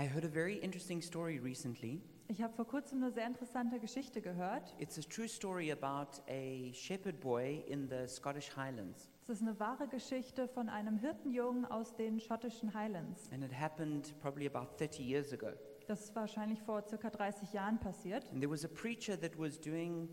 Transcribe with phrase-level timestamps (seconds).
[0.00, 2.00] I heard a very interesting story recently.
[2.28, 4.72] Ich habe vor kurzem eine sehr interessante Geschichte gehört.
[4.78, 9.10] It's a true story about a shepherd boy in the Scottish Highlands.
[9.24, 13.28] Es ist eine wahre Geschichte von einem Hirtenjungen aus den schottischen Highlands.
[13.32, 15.48] And it happened probably about 30 years ago.
[15.88, 18.30] Das ist wahrscheinlich vor circa 30 Jahren passiert.
[18.30, 20.08] And there was a preacher that was doing,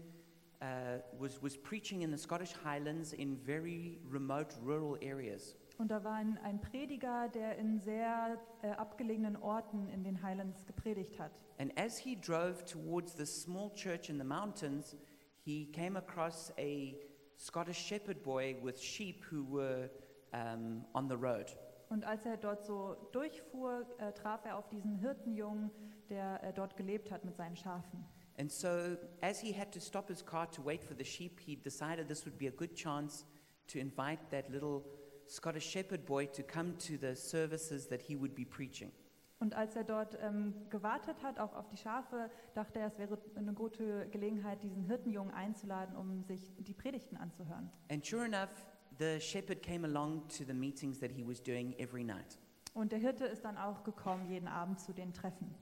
[0.64, 5.56] uh, was, was preaching in the Scottish Highlands in very remote rural areas.
[5.78, 10.66] Und da war ein, ein Prediger, der in sehr äh, abgelegenen Orten in den Highlands
[10.66, 11.32] gepredigt hat.
[11.58, 14.96] And as he drove towards this small church in the mountains,
[15.44, 16.96] he came across a
[17.38, 19.90] Scottish shepherd boy with sheep who were
[20.34, 21.56] um, on the road.
[21.90, 25.72] Und als er dort so durchfuhr, äh, traf er auf diesen Hirtenjungen,
[26.10, 28.06] der äh, dort gelebt hat mit seinen Schafen.
[28.38, 31.56] And so, as he had to stop his car to wait for the sheep, he
[31.56, 33.26] decided this would be a good chance
[33.68, 34.84] to invite that little
[35.28, 38.92] Scottish shepherd boy to come to the services that he would be preaching.
[39.40, 43.18] Und als er dort ähm, gewartet hat, auch auf die Schafe, dachte er, es wäre
[43.36, 47.70] eine gute Gelegenheit, diesen Hirtenjungen einzuladen, um sich die Predigten anzuhören.
[47.92, 48.50] And sure enough,
[48.98, 52.40] the shepherd came along to the meetings that he was doing every night.
[52.74, 55.54] Und der Hirte ist dann auch gekommen, jeden Abend zu den Treffen.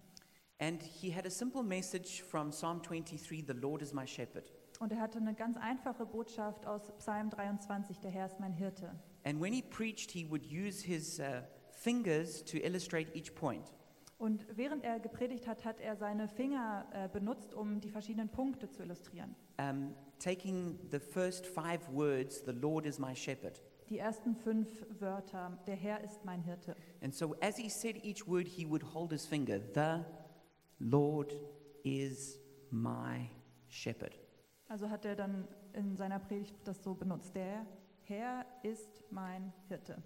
[0.59, 4.51] And he had a simple message from Psalm 23 The Lord is my shepherd.
[4.79, 8.95] Und er hatte eine ganz einfache Botschaft aus Psalm 23, der Herr ist mein Hirte.
[9.25, 13.73] And when he preached, he would use his uh, fingers to illustrate each point.
[14.17, 18.69] Und während er gepredigt hat, hat er seine Finger äh, benutzt, um die verschiedenen Punkte
[18.69, 19.35] zu illustrieren.
[19.59, 23.61] Um, taking the first five words, The Lord is my shepherd.
[23.89, 26.75] Die ersten fünf Wörter, der Herr ist mein Hirte.
[27.01, 29.59] And so as he said each word, he would hold his finger.
[29.73, 30.05] The
[30.79, 31.33] Lord
[31.83, 32.39] is
[32.71, 33.29] my
[33.67, 34.17] shepherd.
[34.69, 37.35] Also hat er dann in seiner Predigt das so benutzt.
[37.35, 37.65] Der
[38.13, 40.01] Herr ist mein Hirte.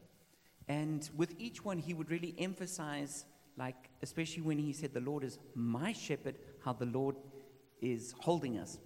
[0.68, 3.26] And with each one, he would really emphasize,
[3.58, 7.18] like, especially when he said, The Lord is my shepherd, how the Lord
[7.82, 8.80] is holding us.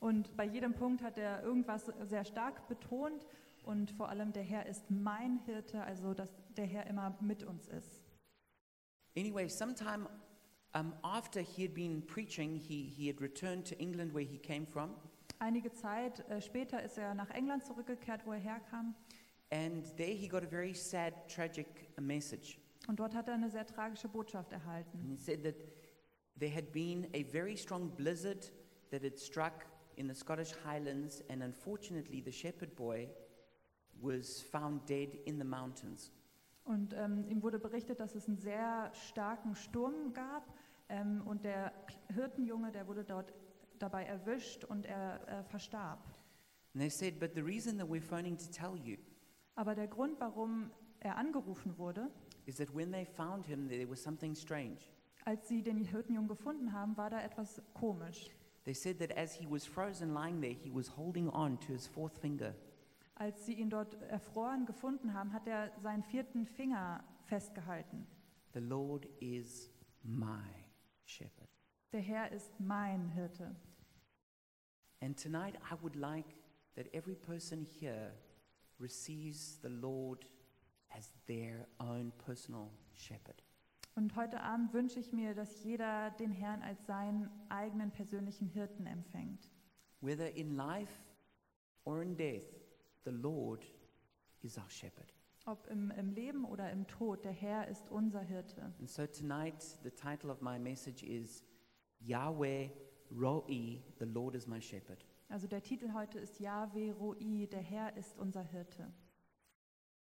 [0.00, 3.26] Und bei jedem Punkt hat er irgendwas sehr stark betont
[3.64, 7.66] und vor allem der Herr ist mein Hirte, also dass der Herr immer mit uns
[7.68, 8.04] ist.
[9.16, 10.08] Anyway, sometime
[10.74, 14.66] um, after he had been preaching, he, he had returned to England where he came
[14.66, 14.90] from.
[15.38, 18.94] Einige Zeit äh, später ist er nach England zurückgekehrt, wo er herkam.
[19.50, 21.66] And there he got a very sad, tragic
[22.00, 22.58] message.
[22.88, 24.98] Und dort hat er eine sehr tragische Botschaft erhalten.
[25.00, 25.56] And he said that
[26.38, 28.52] there had been a very strong blizzard
[28.90, 29.66] that had struck
[29.96, 33.08] in the Scottish Highlands, and unfortunately, the shepherd boy
[34.00, 36.12] was found dead in the mountains.
[36.64, 40.52] Und ähm, ihm wurde berichtet, dass es einen sehr starken Sturm gab
[40.88, 41.72] ähm, und der
[42.12, 43.32] Hirtenjunge, der wurde dort
[43.78, 46.00] dabei erwischt und er äh, verstarb.
[46.74, 48.96] And they said, But the reason that we're phoning to tell you
[49.54, 50.70] Aber der Grund, warum
[51.00, 52.10] er angerufen wurde,
[52.44, 54.78] is that when they found him, there was something strange.
[55.24, 58.30] als sie den Hirtenjungen gefunden haben, war da etwas komisch.
[58.64, 61.86] They said that as he was frozen lying there, he was holding on to his
[61.86, 62.54] fourth finger.
[63.14, 68.06] Als sie ihn dort erfroren gefunden haben, hat er seinen vierten Finger festgehalten.
[68.52, 69.70] The Lord is
[70.02, 70.42] my
[71.04, 71.45] shepherd.
[71.92, 73.54] Der Herr ist mein Hirte.
[75.00, 76.36] And tonight, I would like
[76.74, 78.12] that every person here
[78.78, 80.26] receives the Lord
[80.96, 83.42] as their own personal shepherd.
[83.94, 88.86] Und heute Abend wünsche ich mir, dass jeder den Herrn als seinen eigenen persönlichen Hirten
[88.86, 89.50] empfängt.
[90.00, 90.92] Whether in life
[91.84, 92.44] or in death,
[93.04, 93.64] the Lord
[94.42, 95.14] is our shepherd.
[95.46, 98.74] Ob im, im Leben oder im Tod, der Herr ist unser Hirte.
[98.80, 101.42] And so tonight, the title of my message is
[102.06, 102.68] Yahweh
[103.10, 105.04] Roi, the Lord is my shepherd.
[105.28, 108.92] Also der Titel heute ist Yahweh Roi, der Herr ist unser Hirte.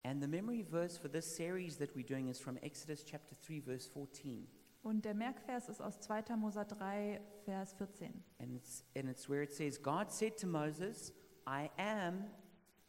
[0.06, 3.62] And the memory verse for this series that we're doing is from Exodus chapter 3,
[3.62, 4.48] verse 14.
[4.84, 6.36] Und der Merkvers ist aus 2.
[6.36, 8.12] Mose 3, Vers 14.
[8.40, 11.14] And it's, and it's where it says, God said to Moses,
[11.48, 12.26] I am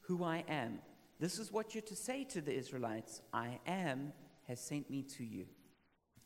[0.08, 0.80] who I am.
[1.20, 4.12] This is what you're to say to the Israelites I am
[4.48, 5.46] has sent me to you.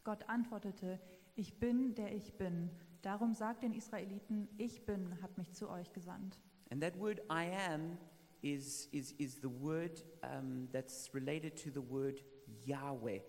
[0.04, 0.98] Gott antwortete,
[1.38, 2.70] ich bin, der ich bin.
[3.02, 6.40] Darum sagt den Israeliten, ich bin, hat mich zu euch gesandt.
[6.70, 7.96] And that word I am
[8.42, 12.24] is, is, is the word um, that's related to the word
[12.64, 13.20] Yahweh.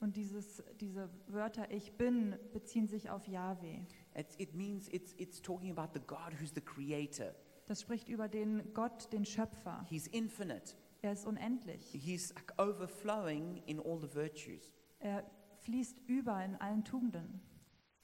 [0.00, 3.84] Und dieses, diese Wörter ich bin beziehen sich auf Yahweh.
[4.16, 7.34] It's, it means it's, it's talking about the God who's the creator.
[7.66, 9.84] Das spricht über den Gott, den Schöpfer.
[9.88, 10.74] He's infinite.
[11.02, 11.92] Er ist unendlich.
[11.92, 14.72] He's like overflowing in all the virtues.
[14.98, 15.24] Er
[15.64, 17.40] fließt über in allen Tugenden.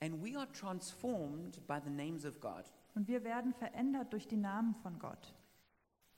[0.01, 2.65] And we are transformed by the names of God.
[2.95, 5.35] Und wir werden verändert durch die Namen von Gott.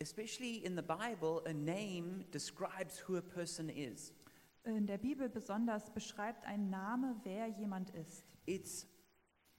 [0.00, 4.12] Especially in the Bible, a name describes who a person is.
[4.64, 8.24] in der Bibel besonders beschreibt ein Name, wer jemand ist.
[8.46, 8.86] It's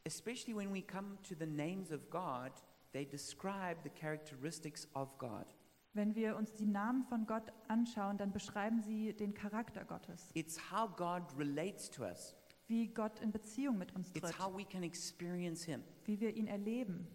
[0.06, 2.52] especially when we come to the names of God,
[2.94, 5.46] they describe the characteristics of God.
[5.94, 10.58] Wenn wir uns die Namen von Gott anschauen, dann beschreiben sie den Charakter Gottes, It's
[10.72, 12.36] how God relates to us.
[12.68, 15.84] wie Gott in Beziehung mit uns It's tritt, how we can experience him.
[16.06, 17.08] wie wir ihn erleben.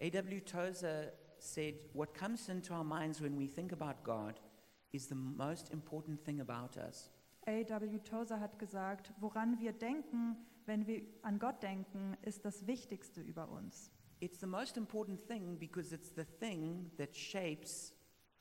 [0.00, 0.40] A.W.
[0.40, 4.40] Tozer said, What comes into our minds when we think about God
[4.92, 7.10] is the most important thing about us.
[7.46, 7.98] A.W.
[8.00, 13.48] Tozer hat gesagt, woran wir denken, wenn wir an Gott denken, ist das Wichtigste über
[13.50, 13.90] uns.
[14.20, 17.92] It's the most important thing because it's the thing that shapes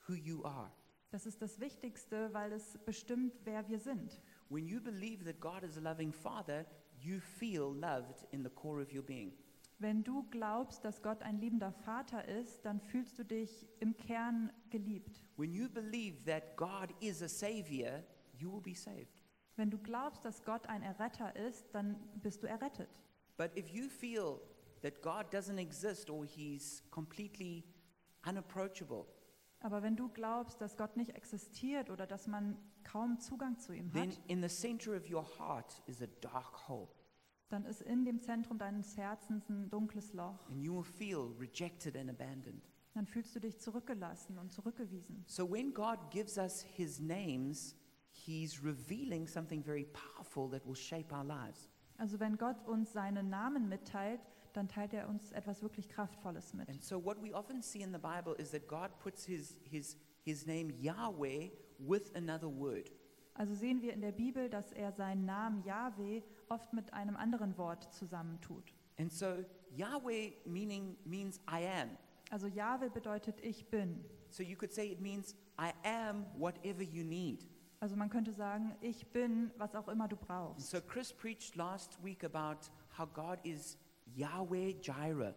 [0.07, 0.71] who you are.
[1.11, 4.21] Das ist das Wichtigste, weil es bestimmt, wer wir sind.
[4.49, 6.65] When you believe that God is a loving Father,
[6.99, 9.33] you feel loved in the core of your being.
[9.79, 14.51] Wenn du glaubst, dass Gott ein liebender Vater ist, dann fühlst du dich im Kern
[14.69, 15.21] geliebt.
[15.35, 18.03] When you believe that God is a Savior,
[18.33, 19.21] you will be saved.
[19.57, 22.89] Wenn du glaubst, dass Gott ein Erretter ist, dann bist du errettet.
[23.37, 24.39] But if you feel
[24.81, 27.63] that God doesn't exist or He's completely
[28.25, 29.05] unapproachable,
[29.65, 33.91] Aber wenn du glaubst, dass Gott nicht existiert oder dass man kaum Zugang zu ihm
[33.93, 36.87] then hat, in the center of your heart is a dark hole.
[37.49, 40.47] dann ist in dem Zentrum deines Herzens ein dunkles Loch.
[40.51, 42.61] and you will feel rejected and abandoned.
[42.93, 45.23] Dann fühlst du dich zurückgelassen und zurückgewiesen.
[45.25, 47.75] So when God gives us his names,
[48.11, 51.71] he's revealing something very powerful that will shape our lives.
[51.97, 54.21] Also wenn Gott uns seine Namen mitteilt,
[54.55, 56.69] dann teilt er uns etwas wirklich Kraftvolles mit.
[56.69, 59.97] And so what we often see in the Bible is that God puts his his
[60.23, 61.49] his name Yahweh
[61.79, 62.91] with another word.
[63.33, 67.57] Also sehen wir in der Bibel, dass er seinen Namen Yahweh oft mit einem anderen
[67.57, 68.73] Wort zusammentut.
[68.97, 69.43] And so
[69.75, 71.89] Yahweh meaning means I am.
[72.31, 74.05] Also Yahweh bedeutet ich bin.
[74.29, 77.45] So you could say it means I am whatever you need.
[77.81, 80.69] Also man könnte sagen, ich bin, was auch immer du And brauchst.
[80.69, 85.33] so Chris preached last week about how God is Yahweh Jireh,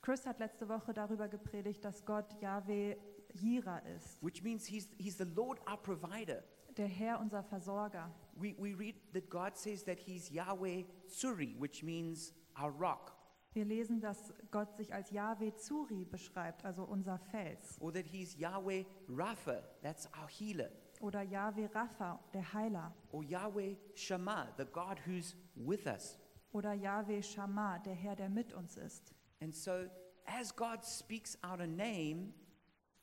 [0.00, 2.96] Chris hat letzte Woche darüber gepredigt, dass Gott Yahweh
[3.34, 6.42] Jira ist, which means he's he's the Lord our provider.
[6.76, 8.10] der Herr unser Versorger.
[8.34, 13.12] We, we read that God says that He's Yahweh Tsuri, which means our rock,
[13.52, 17.76] Wir lesen, dass Gott sich als Yahweh Zuri beschreibt, also unser Fels.
[17.78, 20.70] or that He's Yahweh Rapha, that's our healer,
[21.02, 22.94] Oder Yahweh Rapha, der Heiler.
[23.12, 26.18] or Yahweh Shammah, the God who's with us.
[26.52, 29.14] Oder Yahweh Shammah, der Herr, der mit uns ist.
[29.40, 29.88] And so,
[30.26, 32.32] as God speaks out a name,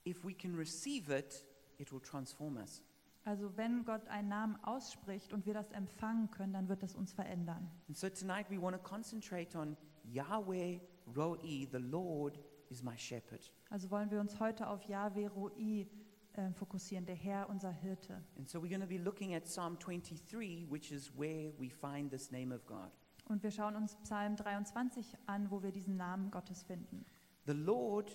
[0.06, 1.46] if we can receive it,
[1.78, 2.82] it will transform us.
[3.26, 7.12] Also wenn Gott einen Namen ausspricht und wir das empfangen können, dann wird das uns
[7.12, 7.70] verändern.
[7.88, 9.76] And so tonight we want to concentrate on
[10.06, 10.80] Yahweh
[11.16, 13.52] Roi, the Lord is my shepherd.
[13.70, 15.88] Also wollen wir uns heute auf Yahweh Roi
[16.34, 18.24] äh, fokussieren, der Herr, unser Hirte.
[18.38, 22.10] And so we're going to be looking at Psalm 23, which is where we find
[22.10, 22.92] this name of God.
[23.30, 27.06] Und wir schauen uns Psalm 23 an, wo wir diesen Namen Gottes finden.
[27.46, 28.12] The Lord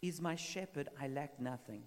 [0.00, 1.84] is my shepherd, I lack nothing.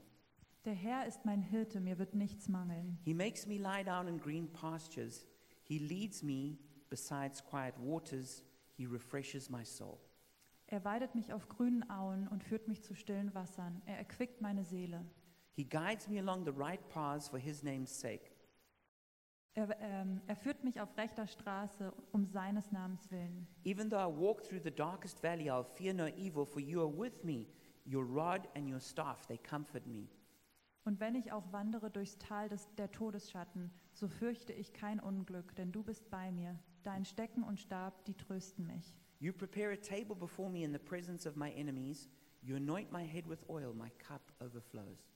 [0.65, 2.99] Der Herr ist mein Hirte, mir wird nichts mangeln.
[3.05, 5.25] He makes me lie down in green pastures.
[5.63, 6.57] He leads me
[6.89, 8.43] besides quiet waters.
[8.75, 9.97] He refreshes my soul.
[10.67, 13.81] Er weidet mich auf grünen Auen und führt mich zu stillen Wassern.
[13.85, 15.05] Er erquickt meine Seele.
[15.53, 18.30] He guides me along the right paths for his name's sake.
[19.53, 23.47] Er, ähm, er führt mich auf rechter Straße um seines Namens willen.
[23.65, 26.89] Even though I walk through the darkest valley, I'll fear no evil, for you are
[26.89, 27.47] with me.
[27.85, 30.07] Your rod and your staff, they comfort me.
[30.83, 35.55] Und wenn ich auch wandere durchs Tal des, der Todesschatten, so fürchte ich kein Unglück,
[35.55, 36.57] denn du bist bei mir.
[36.83, 38.95] Dein Stecken und Stab, die trösten mich.
[39.19, 42.09] You prepare a table before me in the presence of my enemies.
[42.41, 45.11] You anoint my head with oil, my cup overflows.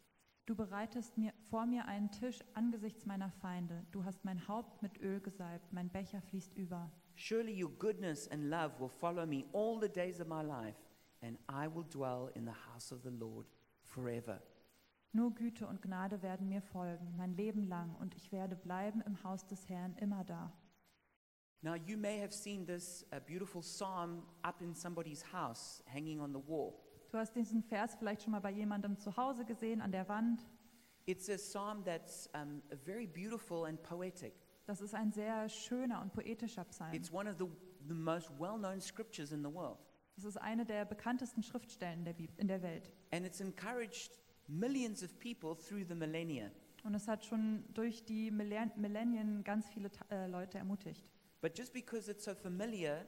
[0.45, 3.83] Du bereitest mir vor mir einen Tisch angesichts meiner Feinde.
[3.91, 6.91] Du hast mein Haupt mit Öl gesalbt, mein Becher fließt über.
[7.15, 10.77] Surely your goodness and love will follow me all the days of my life,
[11.21, 13.47] and I will dwell in the house of the Lord
[13.81, 14.39] forever.
[15.13, 19.23] Nur Güte und Gnade werden mir folgen, mein Leben lang, und ich werde bleiben im
[19.23, 20.51] Haus des Herrn immer da.
[21.61, 26.31] Now, you may have seen this uh, beautiful psalm up in somebody's house, hanging on
[26.31, 26.84] the wall.
[27.15, 30.45] Du hast diesen Vers vielleicht schon mal bei jemandem zu Hause gesehen, an der Wand.
[31.05, 34.33] It's a psalm that's um, very beautiful and poetic.
[34.65, 36.93] Das ist ein sehr schöner und poetischer Psalm.
[36.93, 37.45] It's one of the,
[37.87, 39.77] the most well known scriptures in the world.
[40.17, 42.91] Das ist eine der bekanntesten Schriftstellen der Bib- in der Welt.
[43.13, 44.19] And it's encouraged
[44.49, 46.51] millions of people through the millennia.
[46.83, 51.09] Und es hat schon durch die Millen- Millennium ganz viele äh, Leute ermutigt.
[51.39, 53.05] But just because it's so familiar,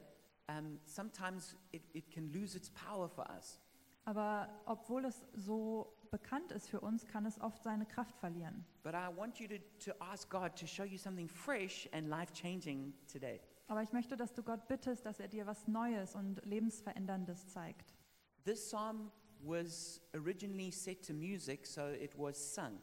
[0.48, 3.60] um, sometimes it, it can lose its power for us.
[4.08, 8.64] Aber obwohl es so bekannt ist für uns, kann es oft seine Kraft verlieren.
[8.82, 12.32] But I want you to, to ask God to show you something fresh and life
[12.32, 13.38] changing today.
[13.66, 17.94] Aber ich möchte, dass du Gott bittest, dass er dir was Neues und Lebensveränderndes zeigt.
[18.46, 19.12] This psalm
[19.42, 22.80] was originally set to music, so it was sung.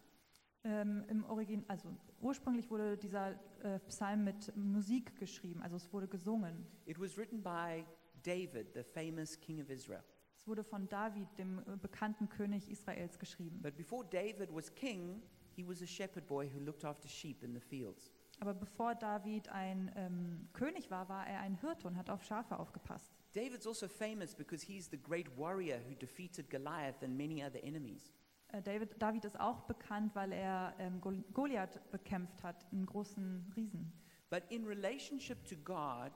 [0.64, 1.90] Ähm, Im Origin, also
[2.22, 3.32] ursprünglich wurde dieser
[3.64, 6.68] äh, Psalm mit Musik geschrieben, also es wurde gesungen.
[6.86, 7.84] It was written by
[8.22, 10.04] David, the famous king of Israel.
[10.46, 13.60] Es wurde von David, dem äh, bekannten König Israels, geschrieben.
[13.64, 15.24] But before David was king,
[15.56, 18.12] he was a shepherd boy who looked after sheep in the fields.
[18.42, 22.60] Aber bevor David ein ähm, König war, war er ein Hirte und hat auf Schafe
[22.60, 23.12] aufgepasst.
[23.34, 28.14] David's also famous because he's the great warrior who defeated Goliath and many other enemies.
[28.50, 33.52] Äh, David, David ist auch bekannt, weil er ähm, Gol- Goliath bekämpft hat, einen großen
[33.56, 33.92] Riesen.
[34.30, 36.12] But in relationship to God,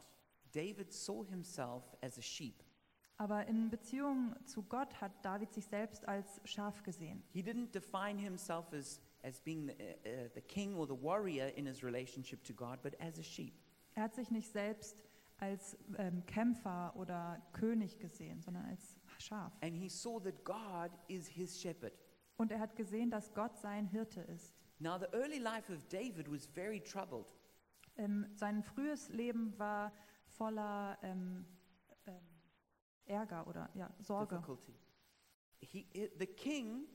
[0.52, 2.64] David saw himself as a sheep.
[3.20, 7.22] Aber in Beziehung zu Gott hat David sich selbst als Schaf gesehen.
[7.34, 11.48] He didn't define himself as, as being the, uh, uh, the king or the warrior
[11.58, 13.54] in his relationship to God, but as a sheep.
[13.96, 14.96] Er hat sich nicht selbst
[15.38, 19.52] als ähm, Kämpfer oder König gesehen, sondern als Schaf.
[19.62, 21.92] And he saw that God is his shepherd.
[22.38, 24.56] Und er hat gesehen, dass Gott sein Hirte ist.
[24.80, 27.36] Now, the early life of David was very troubled.
[27.98, 29.92] Ähm, sein frühes Leben war
[30.30, 31.59] voller ähm, ähm,
[33.10, 34.36] Ärger oder ja, Sorge.
[34.36, 34.74] difficulty.
[35.62, 35.86] He,
[36.18, 36.86] the king,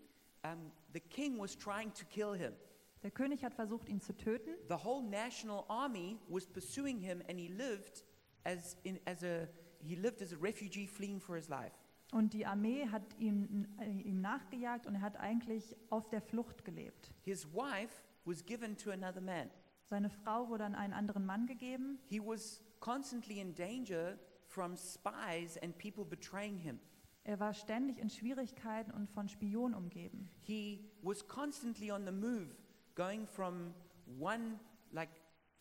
[0.44, 2.54] um, the king was trying to kill him.
[3.02, 4.54] Der König hat versucht, ihn zu töten.
[4.68, 8.04] The whole national army was pursuing him, and he lived
[8.44, 9.46] as in, as a
[9.82, 11.74] he lived as a refugee fleeing for his life.
[12.12, 16.64] Und die Armee hat ihm, äh, ihm nachgejagt und er hat eigentlich auf der Flucht
[16.64, 17.12] gelebt.
[17.22, 19.50] His wife was given to another man.
[19.84, 21.98] Seine Frau wurde an einen anderen Mann gegeben.
[22.08, 24.18] He was constantly in danger
[24.54, 26.78] from spies and people betraying him.
[27.24, 30.28] Er war ständig in Schwierigkeiten und von Spionen umgeben.
[30.42, 32.54] He was constantly on the move,
[32.94, 33.74] going from
[34.20, 34.60] one
[34.92, 35.08] like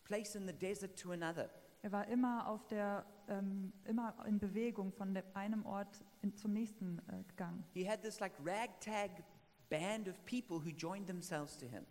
[0.04, 1.50] place in the desert to another.
[1.82, 6.98] Er war immer auf der, ähm, immer in Bewegung von einem Ort in, zum nächsten
[7.08, 7.64] äh, gegangen.
[7.72, 9.10] He had this like ragtag
[9.70, 11.84] band of people who joined themselves to him.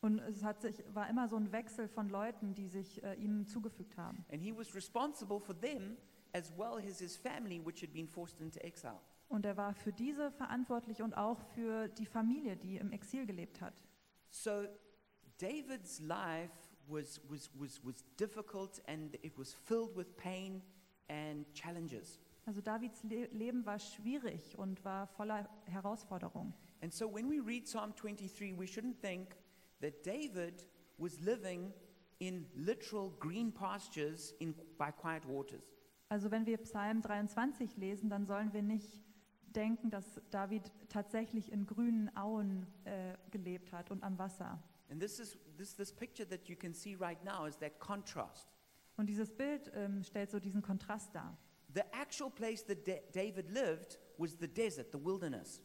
[0.00, 3.46] Und es hat sich, war immer so ein Wechsel von Leuten, die sich äh, ihm
[3.46, 4.24] zugefügt haben.
[4.32, 5.96] And he was responsible for them
[6.32, 9.00] as well as his family, which had been forced into exile.
[9.28, 13.60] Und er war für diese verantwortlich und auch für die Familie, die im Exil gelebt
[13.60, 13.74] hat.
[14.30, 14.66] So
[15.38, 16.50] David's life
[16.88, 20.62] was, was, was, was difficult and it was filled with pain
[21.08, 22.18] and challenges.
[22.46, 26.54] Also Davids Le Leben war schwierig und war voller Herausforderungen.
[26.80, 29.36] And so when we read Psalm 23, we shouldn't think
[29.80, 30.64] that David
[30.96, 31.72] was living
[32.20, 35.77] in literal green pastures in, by quiet waters.
[36.08, 39.00] Also wenn wir Psalm 23 lesen, dann sollen wir nicht
[39.54, 44.62] denken, dass David tatsächlich in grünen Auen äh, gelebt hat und am Wasser.
[44.90, 48.48] And this is this, this picture that you can see right now is that contrast.
[48.96, 51.36] Und dieses Bild ähm, stellt so diesen Kontrast dar.
[51.74, 55.62] The actual place that Da- David lived was the desert, the wilderness.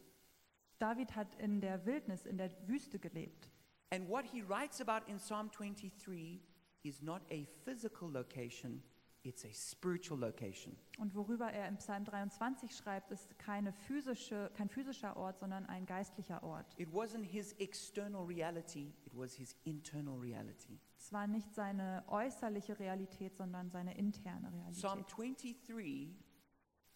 [0.78, 3.50] David hat in der Wildnis, in der Wüste gelebt.
[3.90, 6.42] And what he writes about in Psalm 23
[6.82, 8.82] is not a physical location,
[9.24, 10.76] it's a spiritual location.
[10.98, 15.86] Und worüber er im Psalm 23 schreibt, ist keine physische, kein physischer Ort, sondern ein
[15.86, 16.66] geistlicher Ort.
[16.78, 20.78] It wasn't his external reality, it was his internal reality.
[20.98, 25.16] Es war nicht seine äußerliche Realität, sondern seine interne Psalm Realität.
[25.16, 26.14] 23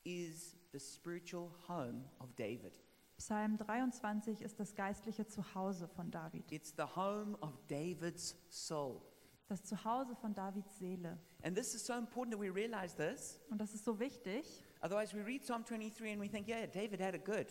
[0.05, 2.79] is the spiritual home of David.
[3.19, 6.45] Psalm 23 ist das geistliche Zuhause von David.
[6.53, 9.03] It's the home of David's soul.
[9.49, 11.19] Das Zuhause von Davids Seele.
[11.43, 13.41] And this is so important that we realize this.
[13.51, 14.45] Und das ist so wichtig.
[14.83, 17.47] Otherwise, we read Psalm 23 and we think, yeah, David had it good.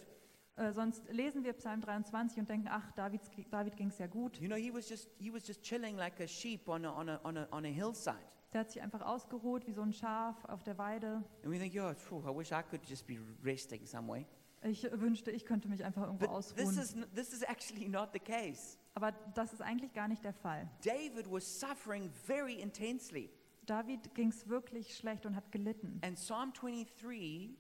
[0.58, 4.40] Äh, sonst lesen wir Psalm 23 und denken, ach, Davids, David ging es ja gut.
[4.40, 7.10] You know, he was just, he was just chilling like a sheep on a, on
[7.10, 8.16] a, on a, on a hillside.
[8.54, 11.24] Der hat sich einfach ausgeruht wie so ein Schaf auf der Weide.
[11.44, 14.26] And we think, yeah, phew, I wish I could just be resting some way.
[14.64, 16.80] Ich wünschte, ich könnte mich einfach irgendwo But this ausruhen.
[16.80, 18.78] is, n- this is actually not the case.
[18.98, 20.68] Aber das ist eigentlich gar nicht der Fall.
[20.84, 23.30] David was suffering very intensely.
[23.68, 26.02] David ging es wirklich schlecht und hat gelitten.
[26.04, 27.56] And Psalm 23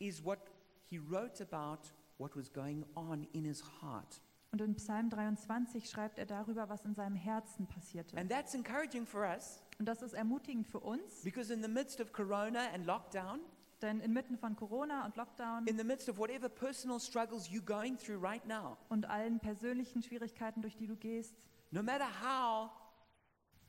[0.00, 0.40] is what
[0.90, 4.20] he wrote about what was going on in his heart.
[4.50, 8.16] Und in Psalm 23 schreibt er darüber, was in seinem Herzen passierte.
[8.16, 12.00] And that's encouraging for us Und das ist ermutigend für uns, because in the midst
[12.00, 13.38] of corona and lockdown,
[13.82, 17.96] denn inmitten von Corona und Lockdown in the midst of whatever personal struggles you're going
[17.96, 21.34] through right now, und allen persönlichen Schwierigkeiten, durch die du gehst,
[21.70, 22.70] no matter how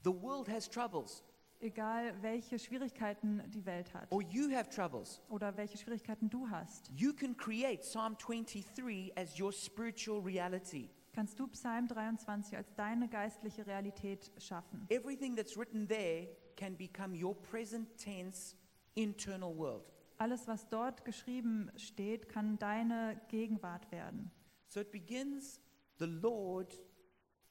[0.03, 1.23] the world has troubles,
[1.61, 6.91] Egal welche Schwierigkeiten die Welt hat or you have troubles, oder welche Schwierigkeiten du hast,
[6.95, 10.89] you can create Psalm 23 as your spiritual reality.
[11.13, 14.85] kannst du Psalm 23 als deine geistliche Realität schaffen.
[14.89, 18.55] Everything that's written there can become your present tense
[18.95, 19.94] internal world.
[20.17, 24.31] Alles, was dort geschrieben steht, kann deine Gegenwart werden.
[24.67, 25.59] So it begins,
[25.99, 26.79] the Lord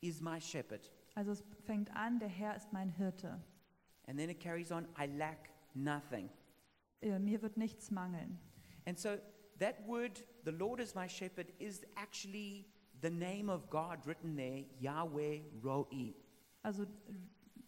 [0.01, 0.91] is my shepherd.
[1.15, 3.43] Also es fängt an, der Herr ist mein Hirte.
[4.07, 6.31] And then it carries on, I lack nothing.
[7.01, 8.39] Äh, Mir wird nichts mangeln.
[8.87, 9.17] And so
[9.59, 12.67] that word, the Lord is my shepherd, is actually
[13.01, 16.15] the name of God written there, Yahweh Roi.
[16.63, 16.87] Also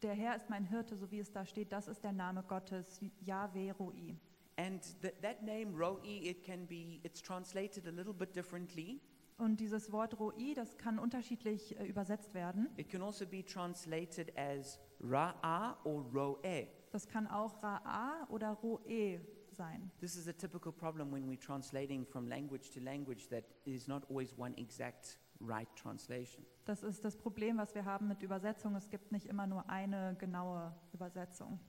[0.03, 3.01] der Herr ist mein Hirte, so wie es da steht, das ist der Name Gottes,
[3.21, 4.17] Yahweh Roi.
[4.57, 9.01] And th- that name Roi, it can be, it's translated a little bit differently.
[9.39, 12.71] Und dieses Wort Roi, das kann unterschiedlich äh, übersetzt werden.
[12.77, 16.69] It can also be translated as Ra'ah or Ro'eh.
[16.91, 19.21] Das kann auch Ra'a oder Roe
[19.57, 19.91] sein.
[20.01, 24.05] This is a typical problem when we're translating from language to language that is not
[24.09, 26.47] always one exact right translation.
[26.65, 28.75] Das ist das Problem, was wir haben mit Übersetzung.
[28.75, 31.61] Es gibt nicht immer nur eine genaue Übersetzung.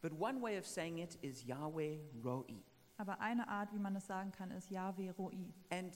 [0.00, 2.62] But one way of saying it is Yahweh Roi.
[2.98, 5.52] Aber eine Art, wie man es sagen kann, ist Yahweh Roi.
[5.70, 5.92] And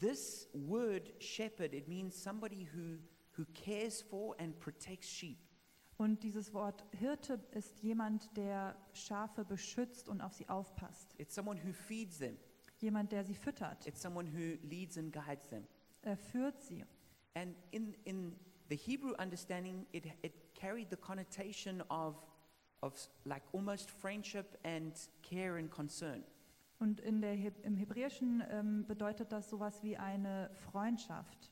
[0.00, 2.98] this word shepherd, it means somebody who,
[3.36, 5.38] who cares for and protects sheep.
[5.98, 11.14] Und dieses Wort Hirte ist jemand, der Schafe beschützt und auf sie aufpasst.
[11.18, 12.36] It's someone who feeds them.
[12.78, 13.86] Jemand, der sie füttert.
[13.86, 15.66] It's someone who leads and guides them.
[16.02, 16.84] Er führt sie.
[17.34, 18.36] And in, in
[18.68, 22.16] the Hebrew understanding, it, it carried the connotation of,
[22.86, 26.24] of like almost friendship and care and concern.
[26.78, 31.50] Und in der, Heb- im Hebräischen ähm, bedeutet das sowas wie eine Freundschaft.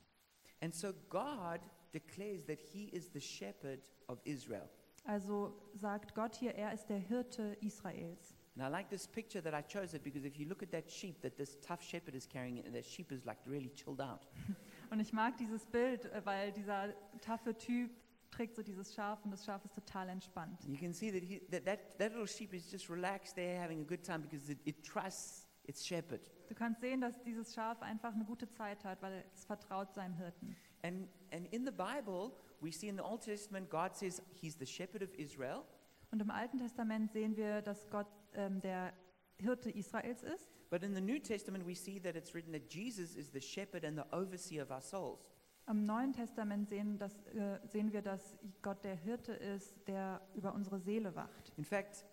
[0.61, 1.59] And so God
[1.93, 4.69] declares that He is the shepherd of Israel.
[5.05, 8.35] Also sagt Gott hier, er ist der Hirte Israels.
[8.57, 10.89] And I like this picture that I chose it because if you look at that
[10.89, 13.99] sheep that this tough shepherd is carrying it, and that sheep is like really chilled
[13.99, 14.27] out.
[14.91, 17.91] Und ich mag dieses Bild, äh, weil dieser taffe Typ
[18.35, 20.63] trägt so dieses Schaf und das Schaf ist total entspannt.
[20.67, 23.81] You can see that, he, that, that that little sheep is just relaxed there having
[23.81, 26.29] a good time because it, it trusts its shepherd.
[26.47, 30.15] Du kannst sehen, dass dieses Schaf einfach eine gute Zeit hat, weil es vertraut seinem
[30.15, 30.55] Hirten.
[30.83, 34.65] And, and in the Bible, we see in the Old Testament, God says He's the
[34.65, 35.63] shepherd of Israel.
[36.11, 38.93] Und im Alten Testament sehen wir, dass Gott ähm, der
[39.37, 40.49] Hirte Israels ist.
[40.69, 43.83] But in the New Testament, we see that it's written that Jesus is the shepherd
[43.83, 45.34] and the overseer of our souls.
[45.67, 50.53] Im Neuen Testament sehen, dass, äh, sehen wir, dass Gott der Hirte ist, der über
[50.53, 51.51] unsere Seele wacht.
[51.57, 52.05] In fact,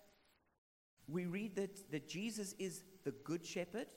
[1.06, 3.88] we read that, that Jesus is the good shepherd,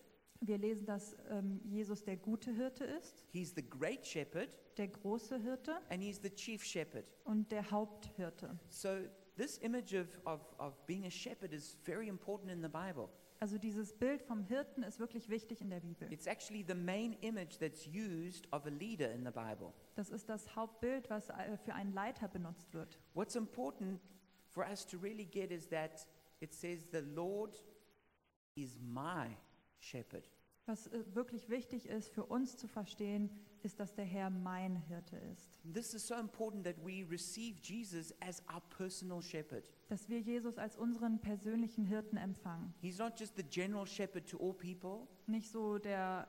[0.42, 5.40] Wir lesen, dass ähm, Jesus der gute Hirte ist, He's the great shepherd, der große
[5.40, 7.06] Hirte and He's the chief shepherd.
[7.24, 8.60] und der Haupthirte.
[8.68, 8.90] So,
[9.38, 13.10] this image of, of, of being a shepherd is very important in the Bible.
[13.40, 16.12] Also dieses Bild vom Hirten ist wirklich wichtig in der Bibel.
[16.12, 19.74] It's actually the main image that's used of a leader in the Bible.
[19.96, 22.98] Das ist das Hauptbild, was äh, für einen Leiter benutzt wird.
[23.14, 24.00] What's important
[24.50, 26.08] for us to really get is that
[26.40, 27.62] it says, The Lord
[28.56, 29.36] is my
[29.80, 30.30] shepherd.
[30.68, 33.30] Was äh, wirklich wichtig ist für uns zu verstehen,
[33.62, 35.50] ist, dass der Herr mein Hirte ist.
[35.74, 39.64] This is so important that we receive Jesus as our personal shepherd.
[39.90, 42.74] Dass wir Jesus als unseren persönlichen Hirten empfangen.
[42.82, 46.28] He's not just the general shepherd to all people, Nicht so der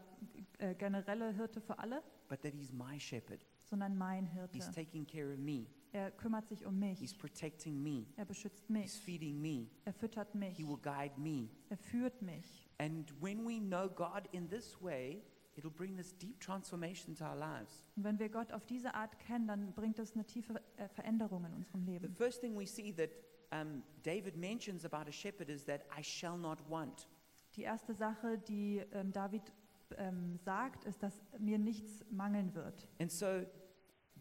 [0.58, 3.40] äh, generelle Hirte für alle, but that He's my shepherd.
[3.64, 4.54] sondern mein Hirte.
[4.56, 7.18] He's taking care of me, Er kümmert sich um He's mich.
[7.18, 8.92] protecting me, Er beschützt He's mich.
[9.00, 10.54] feeding me, Er füttert mich.
[10.54, 11.48] He will guide me.
[11.70, 12.68] Er führt mich.
[12.78, 15.22] And when we know God in this way,
[15.54, 17.82] it'll bring this deep transformation to our lives.
[17.96, 21.46] Und wenn wir Gott auf diese Art kennen, dann bringt es eine tiefe äh, Veränderung
[21.46, 22.14] in unserem The Leben.
[22.14, 23.08] first thing we see that
[23.50, 27.08] um, David mentions about a shepherd is that I shall not want.
[27.54, 29.50] Die erste Sache, die ähm, David
[29.96, 32.86] ähm, sagt, ist, dass mir nichts mangeln wird.
[33.00, 33.46] And so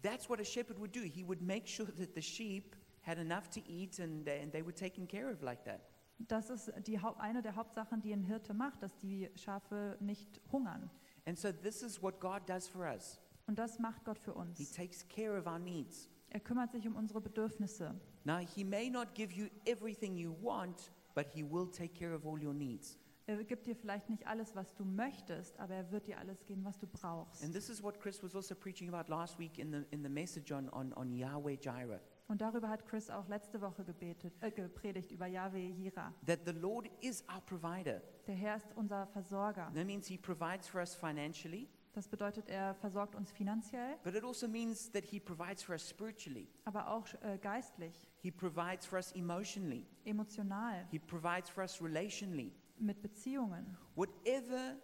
[0.05, 1.01] that's what a shepherd would do.
[1.01, 4.61] He would make sure that the sheep had enough to eat and they, and they
[4.61, 5.81] were taken care of like that.
[6.27, 10.89] Das ist die, eine der Hauptsachen, die ein Hirte macht, dass die Schafe nicht hungern.
[11.25, 13.19] And so this is what God does for us.
[13.47, 14.71] Und das macht Gott für He uns.
[14.71, 16.09] takes care of our needs.
[16.29, 17.93] Er kümmert sich um unsere Bedürfnisse.
[18.23, 22.25] Now, He may not give you everything you want, but He will take care of
[22.25, 22.97] all your needs.
[23.27, 26.63] Er gibt dir vielleicht nicht alles, was du möchtest, aber er wird dir alles geben,
[26.63, 27.43] was du brauchst.
[27.43, 30.09] And this is what Chris was also preaching about last week in the, in the
[30.09, 31.99] message on, on, on Yahweh Jireh.
[32.27, 36.13] Und darüber hat Chris auch letzte Woche gebetet, äh, gepredigt über Yahweh Jira.
[36.25, 38.01] That the Lord is our provider.
[38.27, 39.71] Der Herr ist unser Versorger.
[39.73, 44.23] That means He provides for us financially, Das bedeutet, er versorgt uns finanziell, but it
[44.23, 46.47] also means that He provides for us spiritually.
[46.65, 49.85] aber auch äh, geistlich, He provides for us emotionally.
[50.03, 52.51] emotional, He provides for us relationally.
[52.79, 53.77] Mit Beziehungen.
[53.95, 54.75] Whatever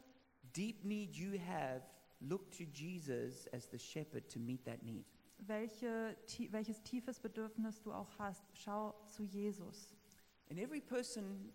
[0.56, 1.82] deep need you have,
[2.19, 5.06] look to Jesus as the shepherd to meet that need.
[5.39, 9.95] Welche, tie- welches tiefes Bedürfnis du auch hast, schau zu Jesus.
[10.49, 11.51] And every person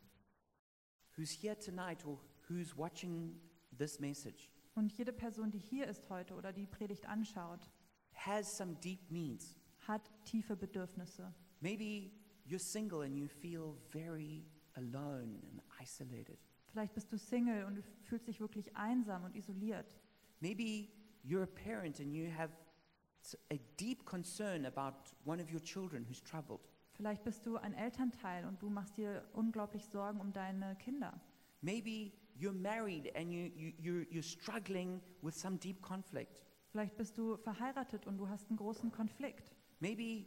[1.16, 2.18] who's here tonight or
[2.48, 3.38] who's watching
[3.76, 7.70] this message Und jede Person, die hier ist heute oder die Predigt anschaut,
[8.12, 9.56] has some deep needs.
[9.86, 11.32] hat tiefe Bedürfnisse.
[11.60, 12.10] Maybe
[12.46, 14.44] you're single and you feel very
[14.76, 16.38] alone and isolated.
[16.72, 19.86] Vielleicht bist du Single und du fühlst dich wirklich einsam und isoliert.
[20.40, 20.88] Maybe
[21.24, 22.50] you're a parent and you have
[23.50, 26.60] a deep concern about one of your children who's troubled.
[26.92, 31.20] Vielleicht bist du ein Elternteil und du machst dir unglaublich Sorgen um deine Kinder.
[31.60, 36.42] Maybe you're married and you, you, you're, you're struggling with some deep conflict.
[36.70, 39.54] Vielleicht bist du verheiratet und du hast einen großen Konflikt.
[39.80, 40.26] Maybe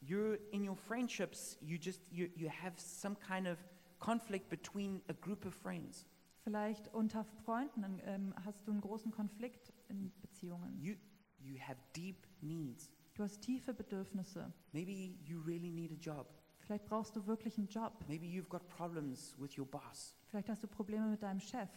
[0.00, 3.58] you're in your friendships, you just you, you have some kind of
[4.04, 6.06] conflict between a group of friends.
[6.42, 10.78] Vielleicht unter Freunden ähm, hast du einen großen Konflikt in Beziehungen.
[10.78, 10.94] You,
[11.38, 12.90] you have deep needs.
[13.14, 14.52] Du hast tiefe Bedürfnisse.
[14.72, 16.26] Maybe you really need a job.
[16.58, 17.92] Vielleicht brauchst du wirklich einen Job.
[18.08, 20.14] Maybe you've got problems with your boss.
[20.26, 21.70] Vielleicht hast du Probleme mit deinem Chef.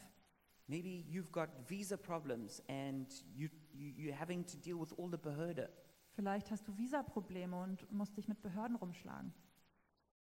[0.68, 5.18] Maybe you've got visa problems and you, you, you're having to deal with all the
[5.18, 5.70] behörde.
[6.14, 9.34] Vielleicht hast du Visaprobleme und musst dich mit Behörden rumschlagen.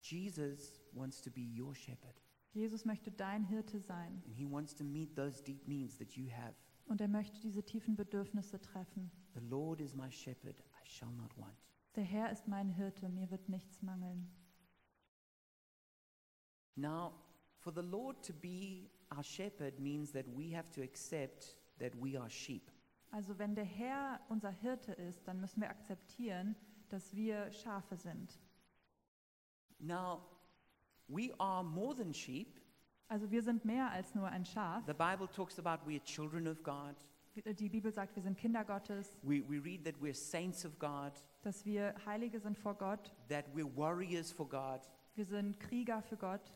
[0.02, 2.22] Jesus wants to be your shepherd,
[2.54, 6.30] Jesus möchte dein Hirte sein and he wants to meet those deep needs that you
[6.32, 6.56] have.
[6.88, 9.12] und er möchte diese tiefen Bedürfnisse treffen.
[9.34, 11.56] The Lord is my shepherd, I shall not want.
[11.96, 14.28] Der Herr ist mein Hirte, mir wird nichts mangeln.
[16.76, 17.14] Now,
[17.58, 22.18] for the Lord to be our shepherd means that we have to accept that we
[22.18, 22.72] are sheep.
[23.12, 26.56] Also wenn der Herr unser Hirte ist, dann müssen wir akzeptieren,
[26.90, 28.40] dass wir Schafe sind.
[29.80, 30.22] Now,
[31.08, 32.60] we are more than sheep.
[33.08, 34.84] Also wir sind mehr als nur ein Schaf.
[34.86, 36.96] The Bible talks about we are children of God.
[37.58, 41.14] Die Bibel sagt, wir sind Kinder Gottes, We, we read that we're saints of God,
[41.42, 44.82] dass wir Heilige sind vor Gott, that we're warriors for God.
[45.16, 46.52] wir sind Krieger für Gott.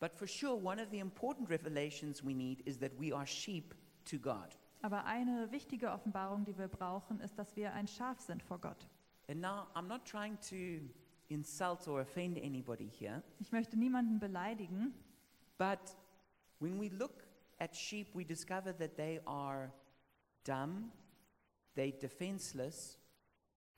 [0.00, 3.74] But for sure, one of the important revelations we need is that we are sheep
[4.04, 4.56] to God.
[4.82, 8.86] Aber eine wichtige Offenbarung, die wir brauchen, ist, dass wir ein Schaf sind vor Gott.
[9.28, 10.88] And now, I'm not trying to
[11.28, 14.94] insult or offend anybody here, Ich möchte niemanden beleidigen,
[15.58, 15.96] but
[16.58, 17.26] when we look
[17.58, 19.72] at sheep, we discover that they are
[20.44, 20.90] dumb,
[21.74, 22.98] they're defenseless,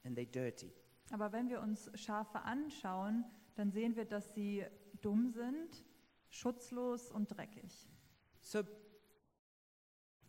[0.04, 0.72] and they're dirty.
[1.10, 3.24] aber wenn wir uns Schafe anschauen,
[3.56, 4.64] dann sehen wir, dass sie
[5.00, 5.84] dumm sind,
[6.28, 7.88] schutzlos und dreckig.
[8.40, 8.62] So,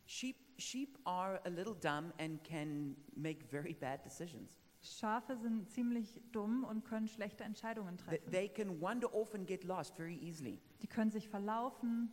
[0.05, 4.60] sheep, sheep are a little dumb and can make very bad decisions.
[4.83, 8.31] Schafe sind ziemlich dumm und können schlechte Entscheidungen treffen.
[8.31, 10.59] they can wander off and get lost very easily.
[10.81, 12.11] Die können sich verlaufen,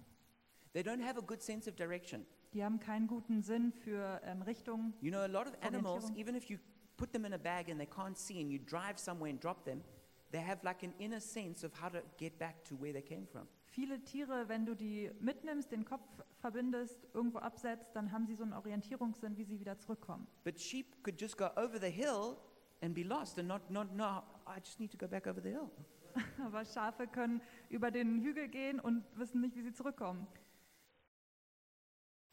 [0.74, 2.26] They don't have a good sense of direction.
[2.52, 4.92] die haben keinen guten Sinn für ähm, Richtung.
[5.00, 6.58] You know, a lot of animals, even if you
[6.96, 9.64] put them in a bag and they can't see and you drive somewhere and drop
[9.64, 9.82] them,
[10.30, 13.26] they have like an inner sense of how to get back to where they came
[13.26, 13.48] from.
[13.70, 16.02] Viele Tiere, wenn du die mitnimmst, den Kopf
[16.40, 20.26] verbindest, irgendwo absetzt, dann haben sie so einen Orientierungssinn, wie sie wieder zurückkommen.
[20.44, 22.36] But sheep could just go over the hill
[22.80, 25.50] and be lost and not, not know, I just need to go back over the
[25.50, 25.70] hill.
[26.44, 30.26] Aber Schafe können über den Hügel gehen und wissen nicht, wie sie zurückkommen.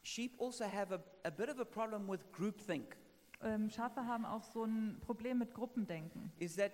[0.04, 2.96] Sheep also have a, a bit of a problem with groupthink.
[3.42, 6.32] Ähm, Schafe haben auch so ein Problem mit Gruppendenken.
[6.38, 6.72] Is that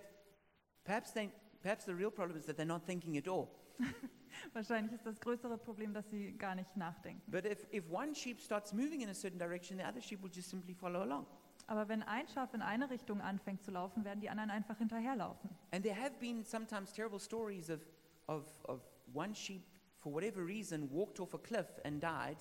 [0.84, 1.32] perhaps, they,
[1.62, 3.48] perhaps the real problem is that they're not thinking at all.
[4.54, 7.22] Wahrscheinlich ist das größere Problem, dass sie gar nicht nachdenken.
[7.32, 10.32] But if, if one sheep starts moving in a certain direction, the other sheep will
[10.32, 11.26] just simply follow along.
[11.72, 15.50] Aber wenn ein Schaf in eine Richtung anfängt zu laufen, werden die anderen einfach hinterherlaufen.
[15.72, 17.80] And there have been sometimes terrible stories of,
[18.28, 18.82] of, of
[19.14, 19.64] one sheep,
[19.98, 22.36] for whatever reason, walked off a cliff and died,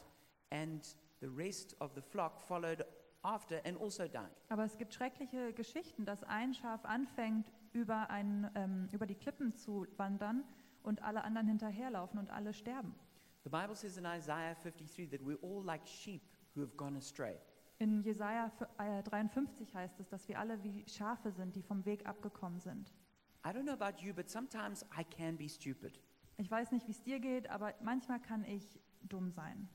[0.50, 0.82] and
[1.20, 2.84] the rest of the flock followed
[3.22, 4.34] after and also died.
[4.48, 9.54] Aber es gibt schreckliche Geschichten, dass ein Schaf anfängt, über, ein, ähm, über die Klippen
[9.54, 10.42] zu wandern
[10.82, 12.96] und alle anderen hinterherlaufen und alle sterben.
[13.44, 16.22] The Bible says in Isaiah 53 that we're all like sheep
[16.56, 17.38] who have gone astray.
[17.80, 21.82] In Jesaja f- äh, 53 heißt es, dass wir alle wie Schafe sind, die vom
[21.86, 22.92] Weg abgekommen sind.
[23.44, 25.98] I don't know about you, but sometimes I can be stupid.
[26.36, 29.66] Ich weiß nicht, wie es dir geht, aber manchmal kann ich dumm sein.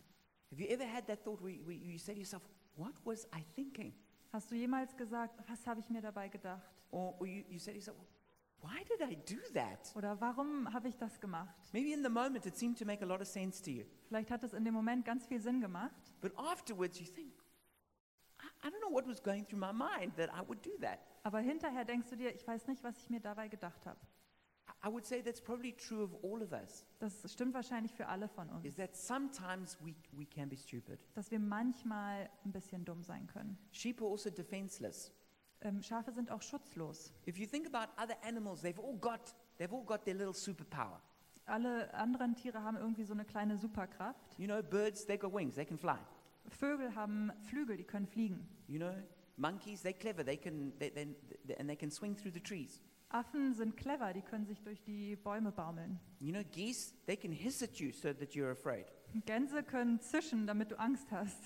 [0.51, 2.43] Have you ever had that thought where, where you say to yourself,
[2.75, 3.95] What was I thinking?
[4.31, 6.69] Hast du jemals gesagt, was habe ich mir dabei gedacht?
[6.91, 7.97] Or, or you, you say to yourself,
[8.61, 9.91] Why did I do that?
[9.95, 11.55] Oder warum habe ich das gemacht?
[11.73, 13.85] Maybe in the moment it seemed to make a lot of sense to you.
[14.09, 17.33] Vielleicht hat es in dem Moment ganz viel Sinn gemacht, But afterwards you think,
[18.65, 20.99] I don't know what was going through my mind that I would do that.
[21.23, 23.99] Aber hinterher denkst du dir, ich weiß nicht, was ich mir dabei gedacht habe.
[24.83, 28.27] I- would say that's probably true of all of us, Das stimmt wahrscheinlich für alle
[28.27, 30.99] von uns, is that sometimes we, we can be stupid.
[31.13, 33.57] dass wir manchmal ein bisschen dumm sein können.
[33.71, 35.11] Sheep are also defenseless.
[35.61, 37.13] Ähm, Schafe sind auch schutzlos.
[37.27, 40.99] If you think about other animals, they've all got, they've all got their little superpower.
[41.45, 44.37] Alle anderen Tiere haben irgendwie so eine kleine Superkraft.
[44.39, 45.99] You know, birds, they've got wings, they can fly.
[46.49, 48.47] Vögel haben Flügel, die können fliegen.
[48.67, 48.93] You know,
[49.37, 51.15] monkeys, they're clever, they can, they, they,
[51.47, 52.81] they- and they can swing through the trees.
[53.09, 55.99] Affen sind clever, die können sich durch die Bäume baumeln.
[56.19, 58.85] You know, geese, they can hiss at you so that you're afraid.
[59.25, 61.41] Gänse können zischen, damit du Angst hast.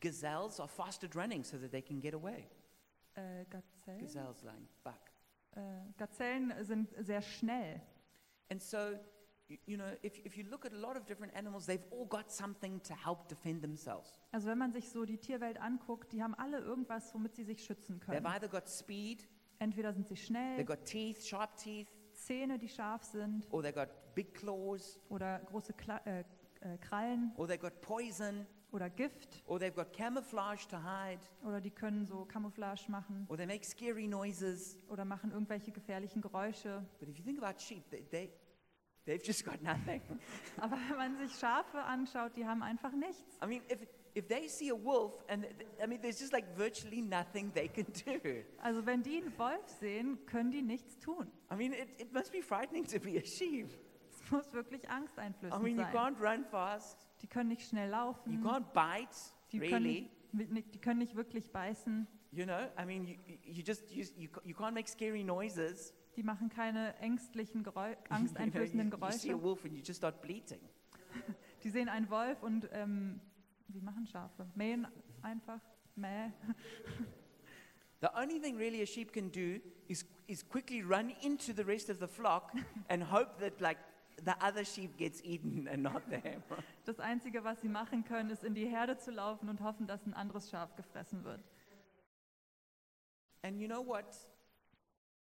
[0.00, 2.48] Gazelles are fast at running so that they can get away.
[3.14, 4.00] Äh, Gazellen?
[4.00, 5.10] Gazelles like buck.
[5.54, 7.80] Äh, Gazellen sind sehr schnell.
[8.50, 8.98] And so,
[9.52, 12.06] you, you know, if, if you look at a lot of different animals, they've all
[12.06, 14.12] got something to help defend themselves.
[14.32, 17.64] Also wenn man sich so die Tierwelt anguckt, die haben alle irgendwas, womit sie sich
[17.64, 18.26] schützen They've können.
[18.26, 23.04] either got speed, Entweder sind sie they've schnell, got teeth, sharp teeth, Zähne, die scharf
[23.04, 26.24] sind, or they've got big claws, oder große Kla äh,
[26.60, 31.60] äh, Krallen or they've got poison, oder Gift, or they've got camouflage to hide, oder
[31.60, 34.78] die können so Camouflage machen or they make scary noises.
[34.88, 36.84] oder machen irgendwelche gefährlichen Geräusche.
[36.98, 38.32] But if you think about sheep, they, they,
[39.04, 40.00] they've just got nothing.
[40.58, 43.38] Aber wenn man sich Schafe anschaut, die haben einfach nichts.
[43.42, 43.78] I mean, if,
[44.14, 45.44] if they see a wolf, and
[45.82, 48.44] I mean, there's just like virtually nothing they can do.
[48.62, 51.30] Also wenn die einen Wolf sehen, können die nichts tun.
[51.52, 53.68] I mean, it, it must be frightening to be a sheep.
[54.24, 55.92] Es muss wirklich I angsteinflößend mean, you sein.
[55.94, 59.16] can't run fast, Die können nicht schnell you laufen, can't bite,
[59.52, 60.10] die können, really.
[60.32, 63.90] nicht, mit- die können nicht wirklich beißen, You know, I mean, you, you- you just
[63.90, 65.92] you, you, you can't make scary noises.
[66.16, 69.42] Die machen keine ängstlichen, Geräu angsteinflößenden you, you see a Geräusche.
[69.42, 70.60] wolf and you just start bleating.
[71.62, 73.20] Die sehen einen Wolf und ähm,
[73.68, 74.46] wie machen Schafe?
[74.54, 74.86] Mähen
[75.22, 75.60] einfach,
[75.94, 76.30] mäh.
[78.00, 81.88] The only thing really a sheep can do is, is quickly run into the rest
[81.88, 82.52] of the flock
[82.88, 83.78] and hope that like
[84.24, 86.42] the other sheep gets eaten and not them.
[86.84, 90.04] Das Einzige, was sie machen können, ist in die Herde zu laufen und hoffen, dass
[90.04, 91.40] ein anderes Schaf gefressen wird.
[93.44, 94.06] and you know what?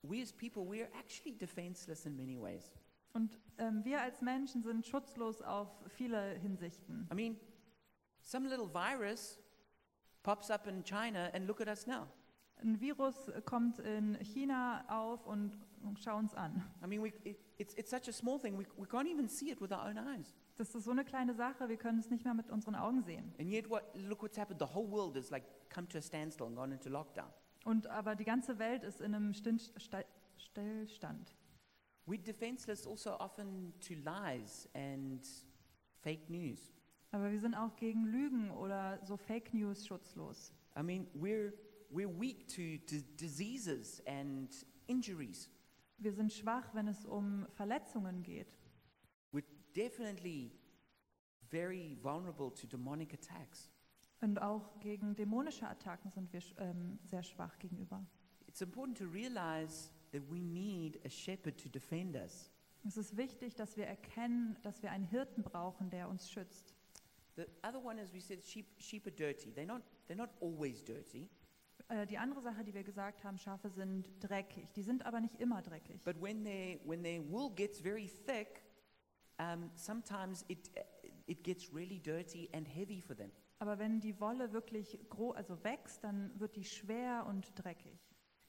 [0.09, 2.71] We as people, we are actually defenseless in many ways.
[3.12, 7.09] Und ähm, wir als Menschen sind schutzlos auf viele Hinsichten.
[7.11, 7.37] I mean,
[8.21, 9.40] some little virus
[10.23, 12.09] pops up in China and look at us now.
[12.62, 15.59] Ein Virus kommt in China auf und
[15.99, 16.62] schau uns an.
[16.83, 19.51] I mean, we, it, it's, it's such a small thing, we, we can't even see
[19.51, 20.35] it with our own eyes.
[20.57, 23.35] Das ist so eine kleine Sache, wir können es nicht mehr mit unseren Augen sehen.
[23.38, 24.61] And yet, what, look what's happened.
[24.61, 27.31] The whole world has like come to a standstill and gone into lockdown.
[27.64, 31.35] Und aber die ganze Welt ist in einem Stillstand.
[32.07, 35.27] We're defenseless also often to lies and
[36.03, 36.70] fake news.
[37.11, 40.53] Aber wir sind auch gegen Lügen oder so Fake News schutzlos.
[40.77, 41.55] I mean, we're,
[41.90, 44.50] we're weak to, to diseases and
[44.87, 45.48] injuries.
[45.96, 48.59] Wir sind schwach, wenn es um Verletzungen geht.
[49.33, 50.53] We're definitely
[51.50, 53.70] very vulnerable to demonic attacks.
[54.25, 58.03] Und auch gegen dämonische Attacken sind wir ähm, sehr schwach gegenüber.
[58.49, 62.51] It's important to realize that we need a shepherd to defend us.
[62.87, 66.75] Es ist wichtig, dass wir erkennen, dass wir einen Hirten brauchen, der uns schützt.
[67.37, 69.53] The other one is we said sheep, sheep are dirty.
[69.53, 71.29] They're not, they're not always dirty,
[71.89, 74.73] Äh, die andere Sache, die wir gesagt haben, Schafe sind dreckig.
[74.75, 76.01] Die sind aber nicht immer dreckig.
[76.03, 78.65] but when, they, when their wool gets very thick,
[79.39, 80.71] um, sometimes it,
[81.27, 83.31] it gets really dirty and heavy for them.
[83.64, 87.98] Aber wenn die Wolle wirklich gro also wächst, dann wird die schwer und dreckig.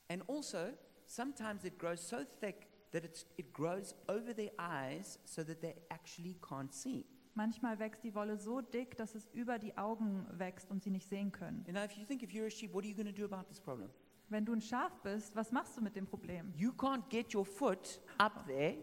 [0.09, 0.73] And also,
[1.05, 3.05] sometimes it grows so thick that
[3.37, 7.05] it grows over their eyes so that they actually can't see.
[7.33, 11.07] Manchmal wächst die Wolle so dick, dass es über die Augen wächst und sie nicht
[11.07, 11.63] sehen können.
[11.63, 13.47] Know, if you think if you're a sheep, what are you going to do about
[13.47, 13.89] this problem?
[14.27, 16.53] Wenn du ein Schaf bist, was machst du mit dem Problem?
[16.57, 18.75] You can't get your foot up there.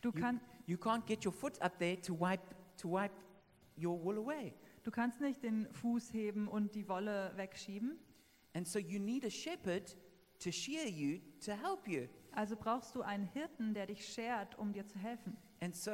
[0.00, 3.10] Du, You, kann, you can't get your foot up there to wipe, to wipe
[3.76, 4.54] your wool away.
[4.82, 7.98] Du kannst nicht den Fuß heben und die Wolle wegschieben.
[8.54, 9.96] And so you need a shepherd
[10.40, 12.08] to shear you to help you.
[12.32, 15.36] Also brauchst du einen Hirten, der dich schert, um dir zu helfen.
[15.60, 15.92] And so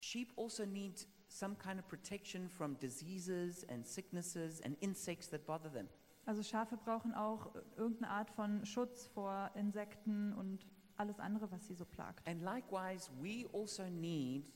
[0.00, 5.72] sheep also need some kind of protection from diseases and sicknesses and insects that bother
[5.72, 5.88] them.
[6.24, 11.74] Also Schafe brauchen auch irgendeine Art von Schutz vor Insekten und alles andere, was sie
[11.74, 12.26] so plagt.
[12.28, 14.52] And likewise, we also need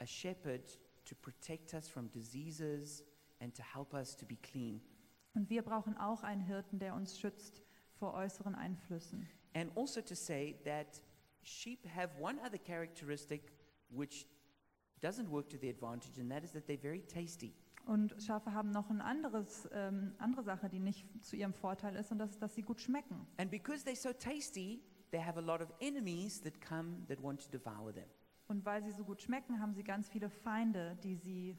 [0.00, 3.02] a shepherd to protect us from diseases
[3.40, 4.80] and to help us to be clean.
[5.34, 7.62] Und wir brauchen auch einen Hirten, der uns schützt
[7.94, 9.28] vor äußeren Einflüssen.
[9.54, 11.02] And also to say that
[11.42, 13.52] sheep have one other characteristic
[13.90, 14.26] which
[15.00, 17.54] doesn't work to their advantage, and that is that they're very tasty.
[17.86, 22.10] Und Schafe haben noch ein anderes, ähm, andere Sache, die nicht zu ihrem Vorteil ist,
[22.10, 23.26] und das ist, dass sie gut schmecken.
[23.36, 27.40] And because they're so tasty, they have a lot of enemies that come that want
[27.44, 28.08] to devour them.
[28.48, 31.56] Und weil sie so gut schmecken, haben sie ganz viele Feinde, die sie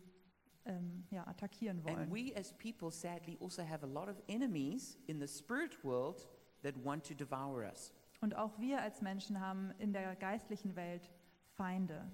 [0.65, 2.11] ähm, ja, attackieren And wollen.
[2.11, 6.27] we as people sadly also have a lot of enemies in the spirit world
[6.63, 7.93] that want to devour us.
[8.21, 11.11] Und auch wir als Menschen haben in der geistlichen Welt
[11.55, 12.09] Feinde.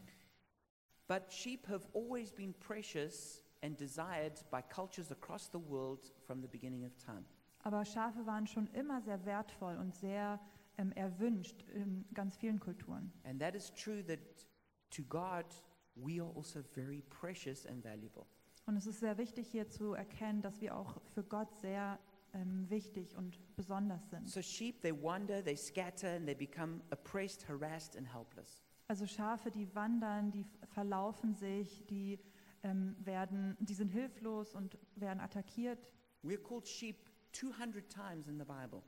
[1.07, 6.47] But sheep have always been precious and desired by cultures across the world from the
[6.47, 7.25] beginning of time.
[7.59, 10.39] Aber Schafe waren schon immer sehr wertvoll und sehr
[10.77, 13.11] ähm, erwünscht in ganz vielen Kulturen.
[13.23, 14.19] And that is true that
[14.95, 15.45] to God,
[15.95, 18.25] we are also very precious and valuable.
[18.65, 21.99] Und es ist sehr wichtig hier zu erkennen, dass wir auch für Gott sehr
[22.33, 24.27] ähm, wichtig und besonders sind.
[24.29, 28.63] So sheep, they wander, they scatter, and they become oppressed, harassed, and helpless.
[28.87, 32.19] Also Schafe, die wandern, die verlaufen sich, die
[32.63, 35.79] ähm, werden, die sind hilflos und werden attackiert.
[36.23, 36.95] We're called sheep
[37.33, 38.81] 200 times in the Bible.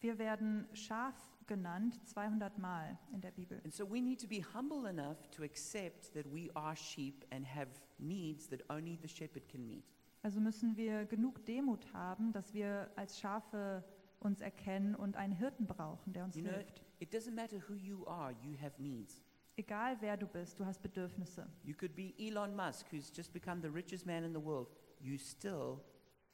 [0.00, 1.14] Wir werden Schaf
[1.46, 3.60] genannt 200 Mal in der Bibel.
[3.64, 7.44] And so we need to be humble enough to accept that we are sheep and
[7.46, 9.84] have needs that only the shepherd can meet.
[10.22, 13.82] Also müssen wir genug Demut haben, dass wir als Schafe
[14.20, 16.82] uns erkennen und einen Hirten brauchen, der uns You know, hilft.
[17.00, 19.22] it doesn't matter who you are, you have needs.
[19.56, 21.48] Egal wer du bist, du hast Bedürfnisse.
[21.64, 24.68] You could be Elon Musk, who's just become the richest man in the world.
[25.00, 25.82] You still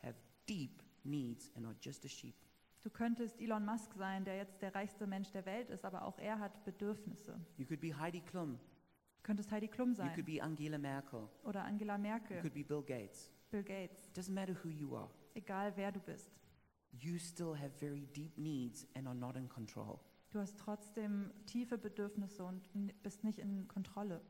[0.02, 2.34] have deep needs and are just a sheep.
[2.84, 6.18] Du könntest Elon Musk sein, der jetzt der reichste Mensch der Welt ist, aber auch
[6.18, 7.40] er hat Bedürfnisse.
[7.56, 8.58] You could be Heidi Klum.
[9.16, 11.26] Du könntest Heidi Klum You sein could be Angela Merkel.
[11.44, 13.30] oder Angela You Merkel, could be Bill Gates.
[13.50, 14.06] Bill Gates.
[14.08, 15.08] It doesn't matter who you are.
[15.34, 16.30] Egal wer du bist.
[16.92, 19.98] You still have very deep needs and are not in control.
[20.30, 24.20] Du hast trotzdem tiefe Bedürfnisse und n- bist nicht in Kontrolle.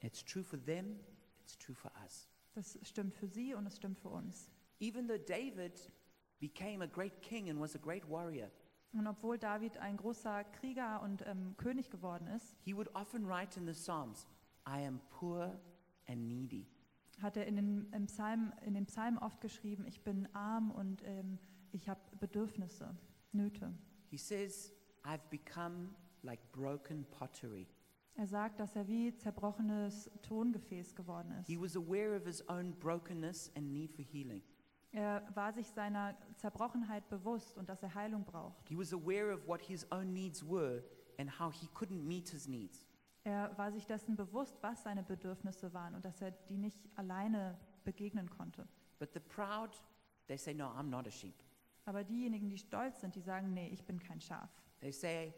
[0.00, 0.98] It's true for them,
[1.42, 2.28] it's true for us.
[2.54, 4.50] Das stimmt für sie und es stimmt für uns.
[4.80, 5.92] Even though David
[6.40, 8.50] became a great king and was a great warrior,
[8.92, 13.58] Und obwohl David ein großer Krieger und ähm, König geworden ist, he would often write
[13.58, 14.26] in the Psalms,
[14.66, 15.58] I am poor
[16.08, 16.66] and needy.
[17.22, 21.02] hat er in den, im Psalm, in den Psalmen oft geschrieben, ich bin arm und
[21.04, 21.38] ähm,
[21.70, 22.96] ich habe Bedürfnisse,
[23.32, 23.72] Nöte.
[24.08, 24.72] He says,
[25.04, 25.90] I've become
[26.22, 27.68] like broken pottery.
[28.16, 31.46] Er sagt, dass er wie zerbrochenes Tongefäß geworden ist.
[31.46, 34.42] He was aware of his own brokenness and need for healing.
[34.92, 38.68] Er war sich seiner Zerbrochenheit bewusst und dass er Heilung braucht.
[38.68, 40.82] He was aware of what his own needs were
[41.18, 42.84] and how he couldn't meet his needs.
[43.22, 47.58] Er war sich dessen bewusst, was seine Bedürfnisse waren und dass er die nicht alleine
[47.84, 48.66] begegnen konnte.
[48.98, 49.70] But the proud,
[50.26, 51.34] they say, No, I'm not a sheep.
[51.84, 54.50] Aber diejenigen, die stolz sind, die sagen, nee, ich bin kein Schaf.
[54.80, 55.34] They say,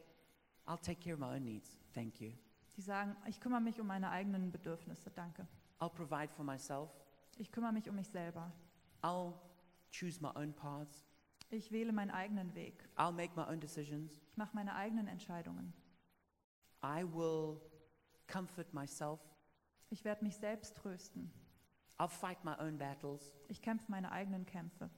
[0.66, 1.78] I'll take care of my own needs.
[1.94, 2.32] Thank you.
[2.76, 5.46] Die sagen, ich kümmere mich um meine eigenen Bedürfnisse, danke.
[5.80, 6.90] I'll provide for myself.
[7.36, 8.52] Ich kümmere mich um mich selber.
[9.02, 9.34] I'll
[9.90, 11.06] choose my own paths.
[11.50, 12.88] Ich wähle meinen eigenen Weg.
[12.96, 14.22] I'll make my own decisions.
[14.30, 15.74] Ich mache meine eigenen Entscheidungen.
[16.82, 17.60] I will
[18.26, 19.20] comfort myself.
[19.90, 21.30] Ich werde mich selbst trösten.
[21.98, 23.32] I'll fight my own battles.
[23.48, 24.90] Ich kämpfe meine eigenen Kämpfe.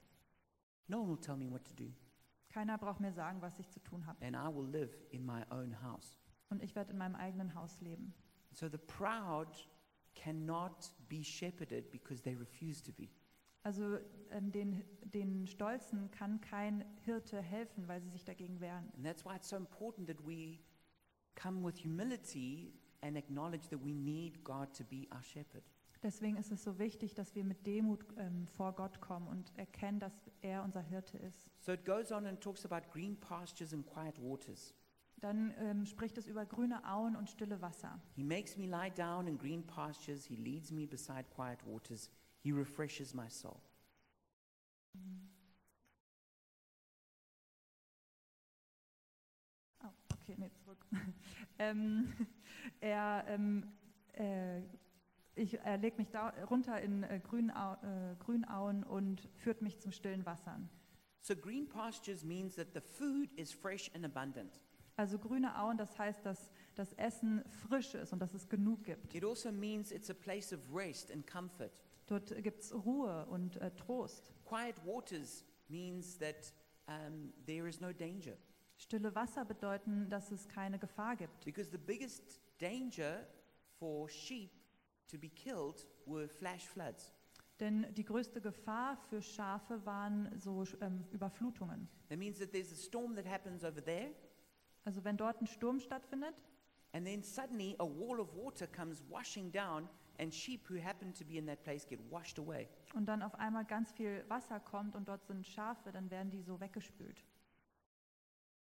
[0.87, 1.93] No one will tell me what to do.
[2.51, 4.25] Keiner braucht mir sagen, was ich zu tun habe.
[4.25, 6.17] And I will live in my own house.
[6.51, 8.15] Und ich werde in meinem eigenen Haus leben.
[8.53, 9.69] So the proud
[10.15, 13.11] cannot be shepherded because they refuse to be.
[13.65, 13.99] Also
[14.31, 18.91] ähm, den, den Stolzen kann kein Hirte helfen, weil sie sich dagegen wehren.
[18.95, 20.59] And that's why it's so important that we
[21.35, 25.65] come with humility and acknowledge that we need God to be our shepherd.
[26.03, 29.99] Deswegen ist es so wichtig, dass wir mit Demut ähm, vor Gott kommen und erkennen,
[29.99, 31.49] dass er unser Hirte ist.
[31.61, 34.75] So it goes on and talks about green pastures and quiet waters.
[35.17, 37.99] Dann ähm, spricht es über grüne Auen und stille Wasser.
[38.15, 40.27] He makes me lie down in green pastures.
[40.27, 42.11] He leads me beside quiet waters.
[42.45, 43.59] He refreshes my soul.
[49.83, 50.85] Oh, okay, nee, zurück.
[51.59, 52.13] ähm,
[52.81, 53.73] er, ähm,
[54.13, 54.61] äh,
[55.35, 59.91] ich, er legt mich da runter in äh, Grünau, äh, Grünauen und führt mich zum
[59.91, 60.69] stillen Wassern.
[61.23, 64.61] So green pastures means that the food is fresh and abundant.
[64.97, 69.15] Also grüne Auen, das heißt, dass das Essen frisch ist und dass es genug gibt.
[69.15, 71.84] It also means it's a place of rest and comfort.
[72.07, 74.33] Dort gibt es Ruhe und äh, Trost.
[74.45, 76.53] Quiet waters means that
[76.87, 78.37] um, there is no danger.
[78.77, 81.45] Stille Wasser bedeuten, dass es keine Gefahr gibt.
[81.45, 83.27] Because the biggest danger
[83.79, 84.51] for sheep
[85.09, 87.13] to be killed were flash floods.
[87.61, 91.89] Denn die größte Gefahr für Schafe waren so ähm, Überflutungen.
[92.09, 94.11] That means that there's a storm that happens over there,
[94.85, 96.35] Also wenn dort ein Sturm stattfindet
[96.93, 99.89] and then suddenly a wall of water comes washing down
[100.19, 102.69] and sheep who happen to be in that place get washed away.
[102.95, 106.43] und dann auf einmal ganz viel Wasser kommt und dort sind Schafe, dann werden die
[106.43, 107.25] so weggespült.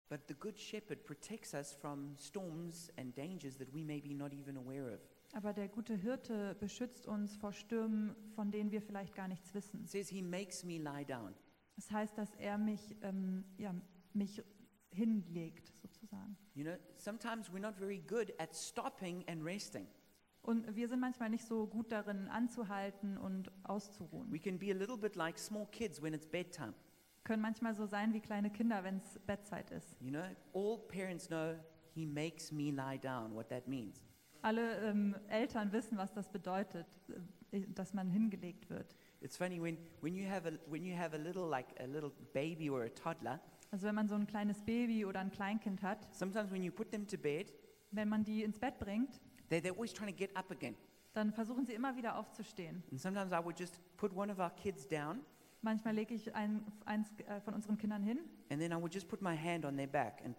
[0.08, 4.34] But the Good Shepherd protects us from storms and dangers that we may be not
[4.34, 5.00] even aware of.
[5.32, 9.80] Aber der gute Hirte beschützt uns vor Stürmen, von denen wir vielleicht gar nichts wissen.
[9.84, 11.34] It says, He makes me lie down.
[11.76, 13.74] Das heißt, dass er mich, ähm, ja,
[14.12, 14.42] mich
[14.90, 16.36] hinlegt, sozusagen.
[16.54, 19.86] You know, sometimes we're not very good at stopping and resting.
[20.42, 24.32] Und wir sind manchmal nicht so gut darin, anzuhalten und auszuruhen.
[24.32, 26.74] We can be a little bit like small kids when it's bedtime.
[27.24, 29.96] Können manchmal so sein wie kleine Kinder, wenn es Bettzeit ist.
[30.00, 31.54] You know, all parents know
[31.94, 34.02] He makes me lie down, what that means.
[34.40, 36.86] Alle ähm, Eltern wissen, was das bedeutet,
[37.52, 38.96] äh, dass man hingelegt wird.
[39.20, 42.10] It's funny when, when you have a when you have a little like a little
[42.32, 43.40] baby or a toddler.
[43.70, 46.90] Also wenn man so ein kleines Baby oder ein Kleinkind hat, Sometimes when you put
[46.90, 47.54] them to bed,
[47.90, 49.20] wenn man die ins Bett bringt,
[49.52, 50.74] they they're always trying to get up again.
[51.14, 52.82] dann versuchen sie immer wieder aufzustehen.
[52.90, 55.20] And sometimes I would just put one of our kids down,
[55.64, 58.18] Manchmal lege ich ein, eins äh, von unseren Kindern hin
[58.50, 60.34] and then I would just put my hand on their back and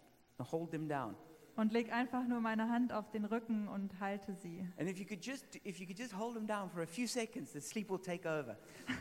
[0.51, 1.15] hold them down.
[1.55, 4.67] und lege einfach nur meine Hand auf den Rücken und halte sie.
[4.77, 7.07] And if you could just if you could just hold them down for a few
[7.07, 8.57] seconds, the sleep will take over.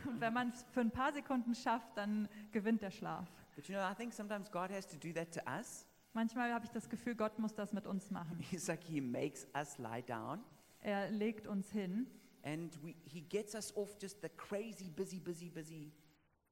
[0.06, 3.26] Und wenn man es für ein paar Sekunden schafft, dann gewinnt der Schlaf.
[3.56, 5.86] But you know, I think sometimes God has to do that to us.
[6.14, 8.38] Manchmal habe ich das Gefühl, Gott muss das mit uns machen.
[8.50, 10.40] He's like He makes us lie down,
[10.80, 12.06] Er legt uns hin
[12.42, 15.92] and we, He gets us off just the crazy, busy, busy, busy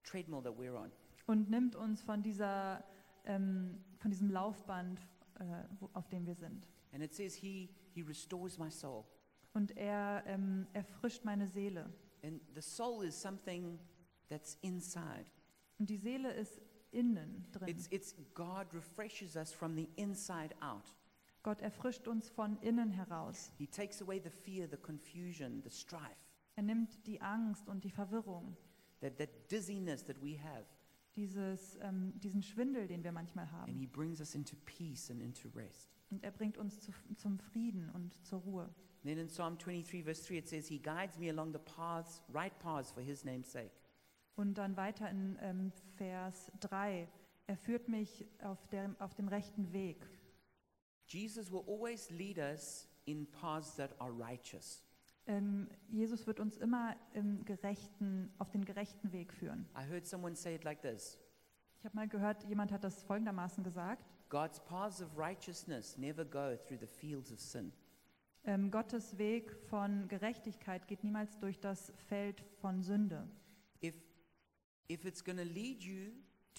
[0.03, 0.91] treadmill that we're on.
[1.27, 2.83] und nimmt uns von, dieser,
[3.25, 5.01] ähm, von diesem Laufband,
[5.39, 5.45] äh,
[5.79, 6.67] wo, auf dem wir sind.
[6.93, 9.05] And it says He He restores my soul.
[9.53, 11.93] Und er ähm, erfrischt meine Seele.
[12.23, 13.79] And the soul is something
[14.29, 15.27] that's inside.
[15.79, 16.61] Und die Seele ist
[16.93, 17.69] innen drin.
[17.69, 20.95] It's, it's God refreshes us from the inside out.
[21.43, 23.53] Gott erfrischt uns von innen heraus.
[23.57, 26.17] He takes away the fear, the confusion, the strife,
[26.57, 28.57] Er nimmt die Angst und die Verwirrung,
[29.01, 30.67] that, that dizziness that we have,
[31.17, 33.73] dieses, ähm, diesen Schwindel, den wir manchmal and haben.
[33.73, 35.89] He brings us into peace and into rest.
[36.11, 38.69] Und er bringt uns zu, zum Frieden und zur Ruhe.
[39.03, 42.53] Then in Psalm 23, verse 3, it says, He guides me along the paths, right
[42.59, 43.73] paths for His name's sake.
[44.41, 47.07] Und dann weiter in ähm, Vers 3.
[47.47, 50.09] Er führt mich auf, der, auf dem rechten Weg.
[51.05, 54.83] Jesus will always lead us in paths that are righteous.
[55.27, 59.69] Ähm, Jesus wird uns immer im gerechten, auf den gerechten Weg führen.
[59.77, 61.21] I heard someone say it like this
[61.77, 64.07] Ich habe mal gehört, jemand hat das folgendermaßen gesagt.
[64.31, 67.75] God's paths of righteousness never go through the fields of sin.
[68.45, 73.29] Ähm, Gottes Weg von Gerechtigkeit geht niemals durch das Feld von Sünde.
[73.83, 73.95] If,
[74.89, 76.13] if it's going to lead you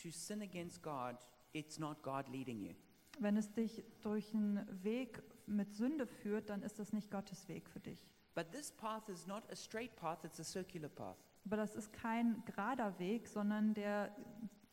[0.04, 1.18] to sin against God,
[1.54, 2.74] it's not God leading you.
[3.20, 7.70] Wenn es dich durch einen Weg mit Sünde führt, dann ist das nicht Gottes Weg
[7.70, 8.08] für dich.
[8.34, 11.18] But this path is not a straight path, it's a circular path.
[11.46, 14.16] Aber das ist kein gerader Weg, sondern der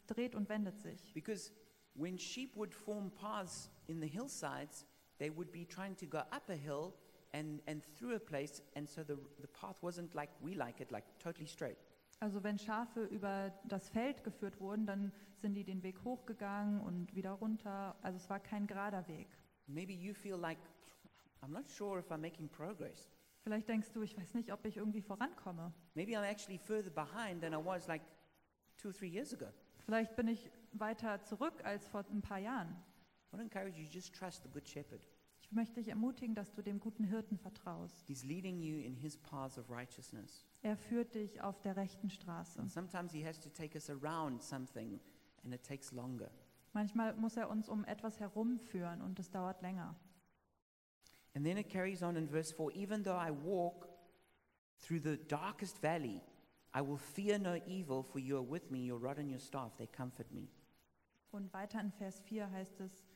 [0.07, 1.12] dreht und wendet sich.
[1.14, 1.53] Because
[1.94, 4.86] when sheep would form paths in the hillsides,
[5.18, 6.94] they would be trying to go up a hill
[7.32, 10.92] and, and through a place, and so the, the path wasn't like we like it,
[10.92, 11.76] like totally straight.
[12.20, 17.14] Also wenn Schafe über das Feld geführt wurden, dann sind die den Weg hochgegangen und
[17.14, 17.96] wieder runter.
[18.02, 19.28] Also es war kein gerader Weg.
[19.66, 20.58] Maybe you feel like,
[21.42, 23.08] I'm not sure if I'm making progress.
[23.42, 25.72] Vielleicht denkst du, ich weiß nicht, ob ich irgendwie vorankomme.
[25.94, 28.02] Maybe I'm actually further behind than I was like
[28.76, 29.46] two or three years ago.
[29.84, 32.68] Vielleicht bin ich weiter zurück als vor ein paar Jahren.
[32.68, 35.00] I want to encourage you, just trust the Good Shepherd.
[35.51, 38.07] Ich möchte dich ermutigen, dass du dem guten Hirten vertraust.
[38.07, 40.46] He's leading you in his paths of righteousness.
[40.61, 42.61] Er führt dich auf der rechten Straße.
[42.61, 45.01] And sometimes he has to take us around something,
[45.44, 46.30] and it takes longer.
[46.74, 49.96] Manchmal muss er uns um etwas herumführen und es dauert länger.
[51.34, 53.88] And then it carries on in verse 4 Even though I walk
[54.80, 56.20] through the darkest valley,
[56.74, 59.74] I will fear no evil, for you are with me, your rod and your staff,
[59.78, 60.49] they comfort me.
[61.30, 63.07] Und weiter in Vers 4 heißt es,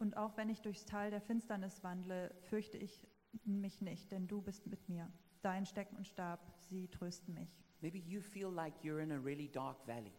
[0.00, 3.06] und auch wenn ich durchs Tal der Finsternis wandle, fürchte ich
[3.44, 5.10] mich nicht, denn du bist mit mir.
[5.42, 7.62] Dein Stecken und Stab, sie trösten mich.
[7.80, 10.12] Maybe you feel like you're in a really dark valley.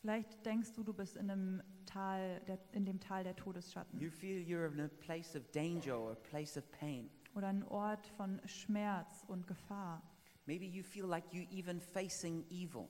[0.00, 4.10] Vielleicht denkst du, du bist in, einem Tal der, in dem Tal der Todesschatten You
[4.10, 7.10] feel you're in a place of danger or a place of pain.
[7.34, 10.02] oder ein Ort von Schmerz und Gefahr.
[10.46, 12.88] Maybe you feel like you're even facing evil.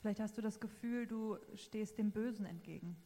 [0.00, 2.96] Vielleicht hast du das Gefühl, du stehst dem Bösen entgegen.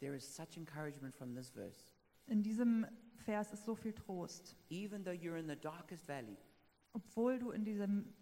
[0.00, 1.95] There is such encouragement from this verse.
[2.26, 2.86] In diesem
[3.24, 4.56] Vers ist so viel Trost.
[4.70, 6.36] Even though you're in the darkest valley,
[6.92, 8.12] Obwohl du in diesem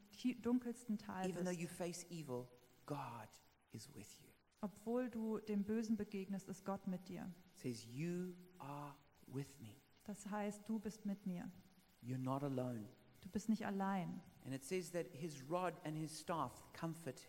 [0.43, 2.49] dunkelsten Tal even though bist, you face evil,
[2.87, 3.29] God
[3.73, 4.29] is with you.
[4.61, 7.31] obwohl du dem Bösen begegnest, ist Gott mit dir.
[7.55, 8.95] Says, You are
[9.27, 9.75] with me.
[10.05, 11.51] Das heißt, du bist mit mir.
[12.03, 12.87] You're not alone.
[13.21, 14.21] Du bist nicht allein.
[14.45, 17.21] And it says that his rod and his staff comfort,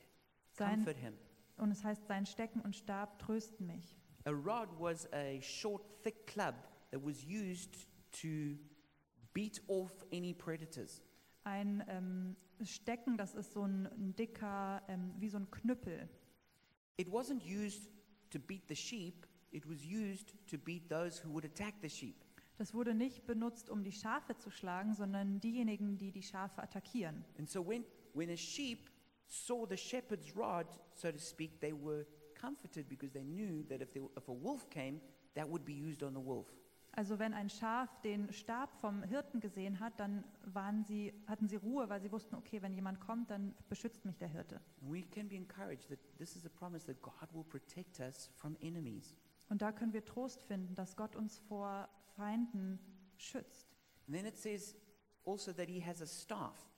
[0.51, 1.13] Sein, comfort him.
[1.57, 3.97] und es heißt, sein Stecken und Stab trösten mich.
[4.26, 6.55] A rod was a short, thick club
[6.91, 7.86] that was used
[8.21, 8.57] to
[9.34, 11.01] beat off any predators.
[11.43, 16.09] Ein ähm, Stecken, das ist so ein, ein dicker, ähm, wie so ein Knüppel.
[16.97, 17.89] It wasn't used
[18.32, 22.15] to beat the sheep, it was used to beat those who would attack the sheep.
[22.57, 27.26] Das wurde nicht benutzt, um die Schafe zu schlagen, sondern diejenigen, die die Schafe attackieren.
[27.38, 28.89] And so when, when a sheep
[29.28, 32.05] saw the shepherd's rod, so to speak, they were
[32.46, 35.02] comforted because they knew that if, there, if a wolf came,
[35.36, 36.48] that would be used on the wolf.
[36.98, 41.58] Also wenn ein Schaf den Stab vom Hirten gesehen hat, dann waren sie, hatten sie
[41.58, 44.62] Ruhe, weil sie wussten, okay, wenn jemand kommt, dann beschützt mich der Hirte.
[44.82, 48.30] And we can be encouraged that this is a promise that God will protect us
[48.36, 49.14] from enemies.
[49.50, 52.80] Und da können wir Trost finden, dass Gott uns vor Feinden
[53.18, 53.76] schützt.
[54.08, 54.76] And then it says
[55.26, 56.72] also that he has a staff.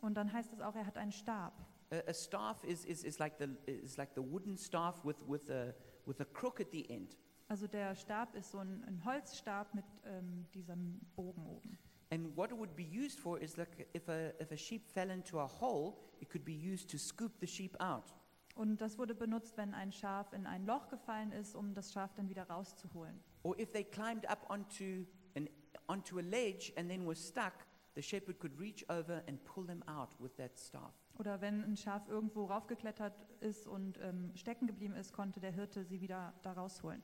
[0.00, 1.52] Und dann heißt es auch, er hat einen Stab.
[1.90, 5.50] A, a staff is, is, is, like the, is like the wooden staff with, with,
[5.50, 5.74] a,
[6.06, 7.16] with a crook at the end.
[7.48, 11.76] Also der Stab ist so ein, ein Holzstab mit ähm, diesem Bogen oben.
[12.12, 15.10] And what it would be used for is like if a, if a sheep fell
[15.10, 18.14] into a hole, it could be used to scoop the sheep out.
[18.54, 22.14] Und das wurde benutzt, wenn ein Schaf in ein Loch gefallen ist, um das Schaf
[22.14, 23.18] dann wieder rauszuholen.
[23.42, 25.48] Or if they climbed up onto, an,
[25.88, 29.82] onto a ledge and then were stuck, the shepherd could reach over and pull them
[29.88, 30.94] out with that staff.
[31.20, 35.84] Oder wenn ein Schaf irgendwo raufgeklettert ist und ähm, stecken geblieben ist, konnte der Hirte
[35.84, 37.02] sie wieder da rausholen.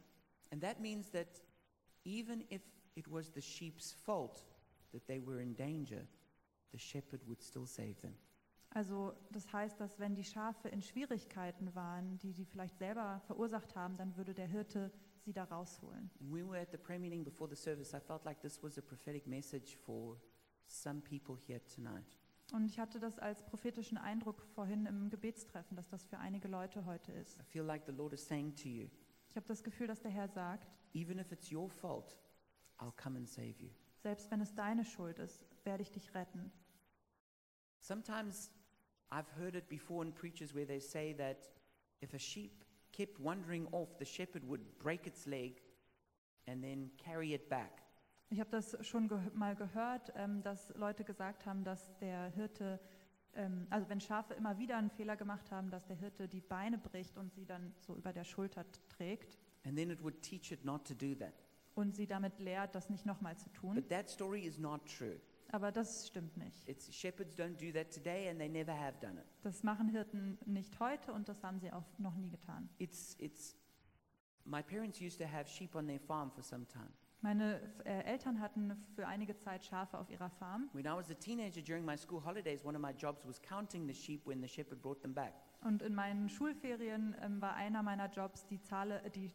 [0.50, 1.42] And that means that
[2.06, 2.62] even if
[2.94, 4.46] it was the sheep's fault
[4.92, 6.06] that they were in danger,
[6.72, 8.16] the shepherd would still save them.
[8.70, 13.76] Also das heißt, dass wenn die Schafe in Schwierigkeiten waren, die sie vielleicht selber verursacht
[13.76, 14.90] haben, dann würde der Hirte
[15.20, 16.10] sie da rausholen.
[16.20, 18.78] And we were at the prayer meeting before the service, I felt like this was
[18.78, 20.18] a prophetic message for
[20.68, 22.16] some people here tonight.
[22.52, 26.84] Und ich hatte das als prophetischen Eindruck vorhin im Gebetstreffen, dass das für einige Leute
[26.86, 27.38] heute ist.
[27.40, 28.88] I feel like the Lord is saying to you,
[29.28, 32.16] Ich habe das Gefühl, dass der Herr sagt, even if it's your fault,
[32.78, 33.70] I'll come and save you.
[34.02, 36.52] selbst wenn es deine Schuld ist, werde ich dich retten.
[37.80, 38.50] Sometimes
[39.10, 41.50] I've heard it before in preachers where they say that
[42.00, 45.60] if a sheep kept wandering off, the shepherd would break its leg
[46.46, 47.82] and then carry it back.
[48.28, 52.80] Ich habe das schon ge mal gehört, ähm, dass Leute gesagt haben, dass der Hirte,
[53.34, 56.78] ähm, also wenn Schafe immer wieder einen Fehler gemacht haben, dass der Hirte die Beine
[56.78, 60.64] bricht und sie dann so über der Schulter trägt And then it would teach it
[60.64, 61.34] not to do that.
[61.74, 63.74] und sie damit lehrt, das nicht nochmal zu tun.
[63.74, 65.20] But that story is not true.
[65.52, 66.68] Aber das stimmt nicht.
[66.68, 69.26] It's shepherds don't do that today and they never have done it.
[69.42, 72.68] Das machen Hirten nicht heute und das haben sie auch noch nie getan.
[72.78, 73.56] It's it's
[74.44, 76.90] my parents used to have sheep on their farm for some time.
[77.22, 81.14] Meine äh, Eltern hatten für einige Zeit Schafe auf ihrer Farm When I was a
[81.14, 84.48] teenager during my school holidays, one of my jobs was counting the sheep when the
[84.48, 85.32] shepherd brought them back.
[85.62, 89.30] und in meinen Schulferien ähm, war einer meiner Jobs, die, Zahle, äh, die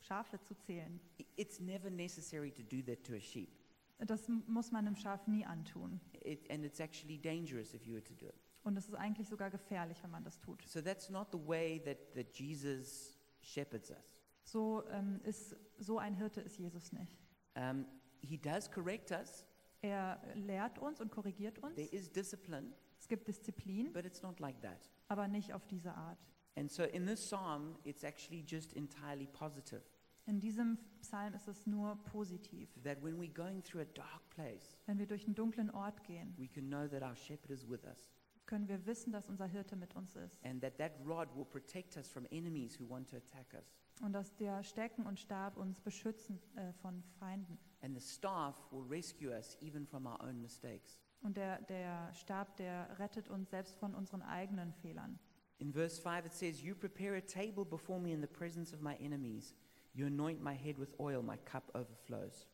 [0.00, 1.00] Schafe zu zählen.
[1.36, 3.50] It's never necessary to do that to a sheep.
[3.98, 6.00] Das muss man einem Schaf nie antun.
[6.24, 8.34] It, and it's actually dangerous if you were to do it.
[8.62, 10.62] Und es ist eigentlich sogar gefährlich, wenn man das tut.
[10.66, 14.19] So that's not the way that, that Jesus shepherds us.
[14.44, 17.18] So ähm, ist so ein Hirte ist Jesus nicht.
[17.54, 17.86] Um,
[18.20, 19.44] he does correct us.
[19.82, 21.74] Er lehrt uns und korrigiert uns.
[21.76, 24.90] There is discipline, Es gibt Disziplin, but it's not like that.
[25.08, 26.18] aber nicht auf diese Art.
[26.56, 29.82] And so in this psalm, it's actually just entirely positive.
[30.26, 32.68] In diesem Psalm ist es nur positiv.
[32.84, 36.34] That when we're going through a dark place, Wenn wir durch einen dunklen Ort gehen,
[36.36, 38.10] we can know that our shepherd is with us.
[38.50, 40.44] Können wir wissen, dass unser Hirte mit uns ist.
[40.44, 43.78] And that that rod will protect us from enemies who want to attack us.
[44.02, 47.58] Und dass der Stecken und Stab uns beschützen äh, von Feinden.
[47.82, 50.98] And the staff will rescue us even from our own mistakes.
[51.22, 55.20] Und der, der Stab, der rettet uns selbst von unseren eigenen Fehlern.
[55.58, 58.80] In verse 5, it says, You prepare a table before me in the presence of
[58.80, 59.54] my enemies.
[59.92, 62.46] You anoint my head with oil, my cup overflows.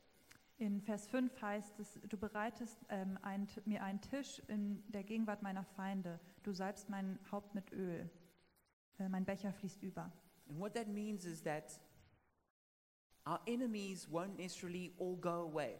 [0.58, 5.42] In Vers 5 heißt es, du bereitest ähm, ein, mir einen Tisch in der Gegenwart
[5.42, 6.18] meiner Feinde.
[6.42, 8.08] Du salbst mein Haupt mit Öl.
[8.98, 10.10] Äh, mein Becher fließt über.
[10.48, 11.78] And what that means is that
[13.26, 15.78] our enemies won't necessarily all go away.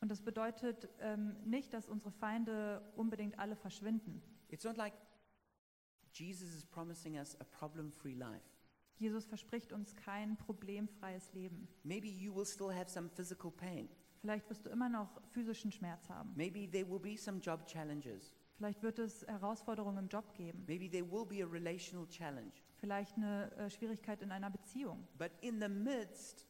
[0.00, 4.22] Und das bedeutet ähm, nicht, dass unsere Feinde unbedingt alle verschwinden.
[4.48, 4.92] It's not like
[6.12, 8.53] Jesus is promising us a problem free life.
[8.98, 11.68] Jesus verspricht uns kein problemfreies Leben.
[11.82, 13.88] Maybe you will still have some physical pain.
[14.20, 16.32] Vielleicht wirst du immer noch physischen Schmerz haben.
[16.34, 18.34] Maybe there will be some job challenges.
[18.56, 20.64] Vielleicht wird es Herausforderungen im Job geben.
[20.66, 22.52] Maybe there will be a relational challenge.
[22.76, 25.06] Vielleicht eine äh, Schwierigkeit in einer Beziehung.
[25.18, 26.46] But in the midst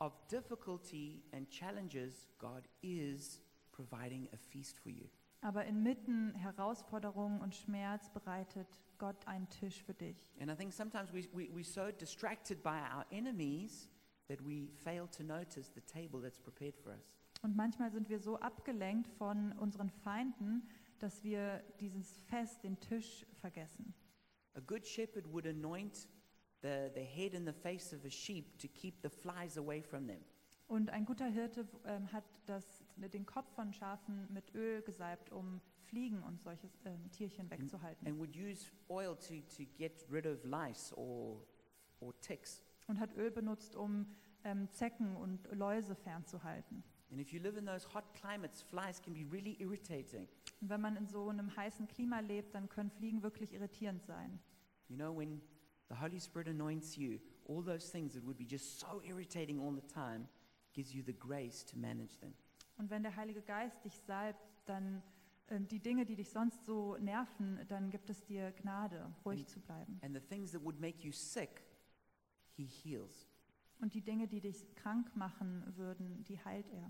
[0.00, 3.40] of difficulty and challenges, God is
[3.70, 5.06] providing a feast for you.
[5.42, 8.66] Aber inmitten Herausforderungen und Schmerz bereitet
[9.02, 10.32] Gott einen Tisch für dich.
[10.38, 13.88] And I think sometimes we, we, we're so distracted by our enemies
[14.28, 17.12] that we fail to notice the table that's prepared for us.
[17.42, 20.62] Und manchmal sind wir so abgelenkt von unseren Feinden,
[21.00, 23.92] dass wir dieses Fest, den Tisch vergessen.
[24.54, 26.06] A good shepherd would anoint
[26.60, 30.06] the, the head and the face of a sheep to keep the flies away from
[30.06, 30.20] them.
[30.72, 35.60] Und ein guter Hirte ähm, hat das, den Kopf von Schafen mit Öl gesalbt, um
[35.84, 38.08] Fliegen und solche ähm, Tierchen wegzuhalten.
[38.08, 41.46] and would use oil to, to get rid of lice or,
[42.00, 42.62] or ticks.
[42.86, 44.06] Und hat Öl benutzt, um
[44.44, 46.82] ähm, Zecken und Läuse fernzuhalten.
[47.10, 50.26] And if you live in those hot climates, flies can be really irritating.
[50.62, 54.40] Und wenn man in so einem heißen Klima lebt, dann können Fliegen wirklich irritierend sein.
[54.88, 55.42] You know, when
[55.90, 59.74] the Holy Spirit anoints you, all those things that would be just so irritating all
[59.74, 60.28] the time
[60.72, 62.34] gives you the grace to manage them.
[62.78, 65.02] Und wenn der Heilige Geist dich salbt, dann
[65.48, 69.48] äh, die Dinge, die dich sonst so nerven, dann gibt es dir Gnade, ruhig Und-
[69.48, 69.98] zu bleiben.
[70.02, 71.62] And the things that would make you sick,
[72.56, 73.28] He heals.
[73.80, 76.84] Und die Dinge, die dich krank machen würden, die heilt er.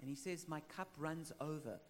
[0.00, 1.80] And He says, My cup runs over.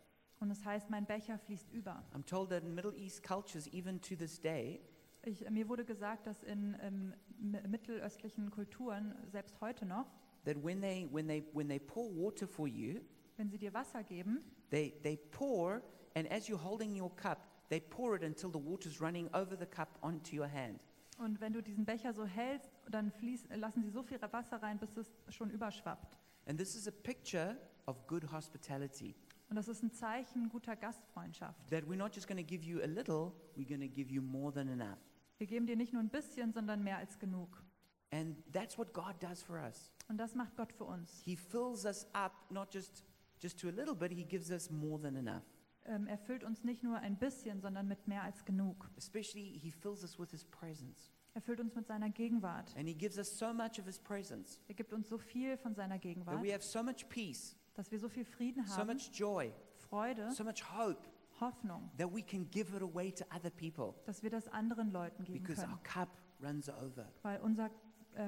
[0.41, 2.03] Und es heißt, mein Becher fließt über.
[2.15, 4.81] I'm told that in Middle East cultures, even to this day,
[5.23, 10.07] Ich, mir wurde gesagt, dass in ähm, mi- mittelöstlichen Kulturen, selbst heute noch,
[10.45, 13.01] that when they, when they, when they pour water for you,
[13.37, 15.83] wenn sie dir Wasser geben, they, they pour,
[16.15, 19.67] and as you're holding your cup, they pour it until the water's running over the
[19.67, 20.81] cup onto your hand.
[21.21, 24.79] und wenn du diesen Becher so hältst, dann fließt, lassen sie so viel Wasser rein,
[24.79, 26.19] bis es schon überschwappt.
[26.47, 29.15] And this is a picture of good hospitality.
[29.51, 31.69] Und das ist ein Zeichen guter Gastfreundschaft.
[31.71, 34.23] That we're not just going to give you a little, we're going to give you
[34.23, 34.99] more than enough.
[35.39, 37.63] Wir geben dir nicht nur ein bisschen, sondern mehr als genug.
[38.13, 39.91] And that's what God does for us.
[40.09, 41.23] Und das macht Gott für uns.
[41.25, 43.05] He fills us up, not just,
[43.39, 45.45] just to a little bit, He gives us more than enough.
[45.87, 48.91] Ähm, er füllt uns nicht nur ein bisschen, sondern mit mehr als genug.
[48.97, 51.13] Especially, He fills us with His presence.
[51.35, 52.75] Er füllt uns mit seiner Gegenwart.
[52.77, 55.75] And He gives us so much of His presence Er gibt uns so viel von
[55.75, 58.89] seiner that Gegenwart, we have so much peace, dass wir so viel Frieden so haben,
[58.89, 61.09] much joy, Freude, so much hope
[61.41, 65.25] Hoffnung, that we can give it away to other people dass wir das anderen Leuten
[65.25, 66.09] geben because können, our cup
[66.43, 67.09] runs over.
[67.23, 67.71] weil unser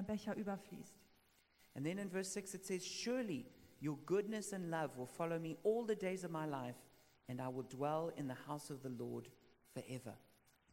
[0.06, 0.94] Becher überfließt.
[1.74, 3.46] And then in verse 6 it says, Surely
[3.80, 6.76] your goodness and love will follow me all the days of my life,
[7.28, 9.30] and I will dwell in the house of the Lord
[9.72, 10.16] forever.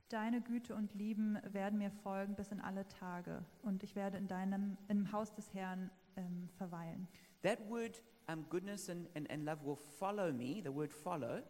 [0.09, 4.27] Deine Güte und Lieben werden mir folgen bis in alle Tage, und ich werde in
[4.27, 7.07] deinem im Haus des Herrn ähm, verweilen.
[7.43, 11.43] That word, um, goodness and, and, and love, will follow me, the word follow,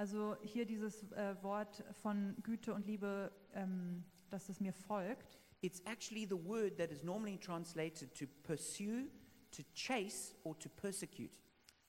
[0.00, 5.38] Also hier dieses äh, Wort von Güte und Liebe, ähm, dass es mir folgt.
[5.62, 9.08] It's actually the word that is normally translated to pursue,
[9.52, 11.30] to chase, or to persecute.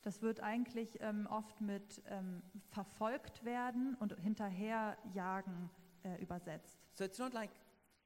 [0.04, 5.70] Das wird eigentlich ähm, oft mit ähm, verfolgt werden und hinterherjagen
[6.04, 6.80] äh, übersetzt.
[6.94, 7.52] So it's not like,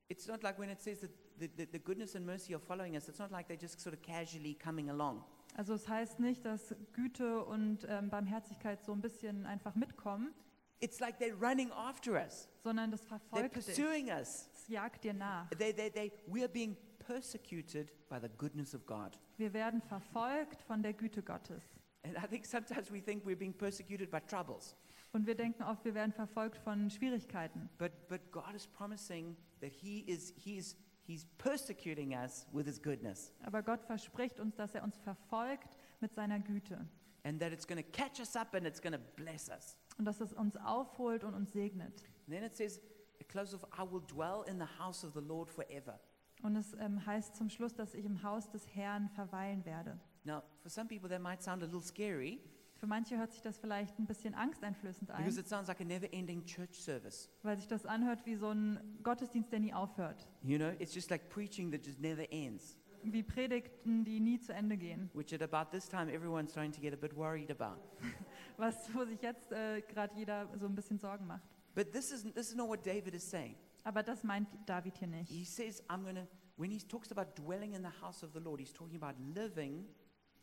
[0.10, 2.96] it's not like when it says that the, the, the goodness and mercy are following
[2.96, 5.24] us, it's not like they're just sort of casually coming along.
[5.56, 10.34] Also es heißt nicht, dass Güte und ähm, Barmherzigkeit so ein bisschen einfach mitkommen,
[10.82, 12.50] It's like they're running after us.
[12.64, 13.66] sondern das They're verfolgt dich.
[13.66, 14.50] pursuing us.
[14.54, 15.50] Es jagt dir nach.
[15.52, 19.18] They, they, they, we are being persecuted by the goodness of God.
[19.38, 21.64] Wir werden verfolgt von der Güte Gottes.
[22.04, 24.76] And I think sometimes we think we're being persecuted by troubles.
[25.14, 27.70] Und wir denken oft, wir werden verfolgt von Schwierigkeiten.
[27.78, 30.76] But, but God is promising that he is, he is,
[31.08, 33.32] He's persecuting us with His goodness.
[33.44, 35.70] Aber Gott verspricht uns, dass er uns verfolgt
[36.00, 36.84] mit seiner Güte.
[37.24, 39.78] And that it's going to catch us up and it's going to bless us.
[39.98, 42.04] Und dass es uns aufholt und uns segnet.
[42.28, 42.82] And then it says,
[43.20, 46.00] it closes off, I will dwell in the house of the Lord forever.
[46.44, 50.00] Und es ähm, heißt zum Schluss, dass ich im Haus des Herrn verweilen werde.
[50.26, 52.40] Now, for some people, that might sound a little scary
[52.78, 55.84] Für manche hört sich das vielleicht ein bisschen angsteinflößend because ein, it sounds like a
[55.84, 57.30] never ending church service.
[57.42, 60.28] weil sich das anhört wie so ein Gottesdienst, der nie aufhört.
[60.44, 62.78] You know, it's just like preaching that just never ends,
[63.14, 65.10] Wie Predigten, die nie zu Ende gehen.
[65.14, 67.80] which at about this time everyone's starting to get a bit worried about.
[68.58, 71.44] Was, wo sich jetzt äh, gerade jeder so ein bisschen Sorgen macht.
[71.76, 73.56] But this is, this is not what David is saying.
[73.84, 75.30] Aber das meint David hier nicht.
[75.30, 76.26] He says, I'm to,
[76.58, 79.86] when he talks about dwelling in the house of the Lord, he's talking about living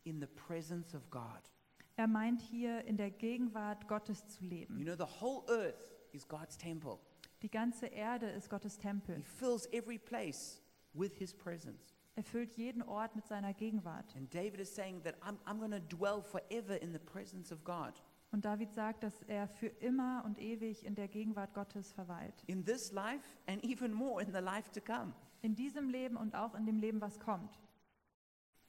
[0.04, 1.40] in the presence of God.
[1.96, 4.84] Er meint hier in der Gegenwart Gottes zu You leben.
[4.84, 6.98] know, the whole earth is God's temple.
[7.42, 9.22] Die ganze Erde ist Gottes He Tempel.
[9.22, 10.60] fills every place
[10.94, 11.94] with his presence.
[12.14, 14.14] Er füllt jeden Ort mit seiner Gegenwart.
[14.16, 17.64] And David is saying that I'm, I'm going to dwell forever in the presence of
[17.64, 17.94] God.
[18.32, 22.44] Und David sagt, dass er für immer und ewig in der Gegenwart Gottes verweilt.
[22.46, 25.14] In this life and even more in the life to come.
[25.42, 27.58] In diesem Leben und auch in dem Leben, was kommt.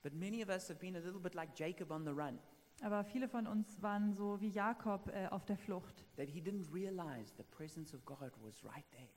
[0.02, 2.40] But many of us have been a little bit like Jacob on the run.
[2.82, 6.74] Aber viele von uns waren so wie Jakob äh, auf der Flucht that he didn't
[6.74, 9.10] realize the presence of God was right there.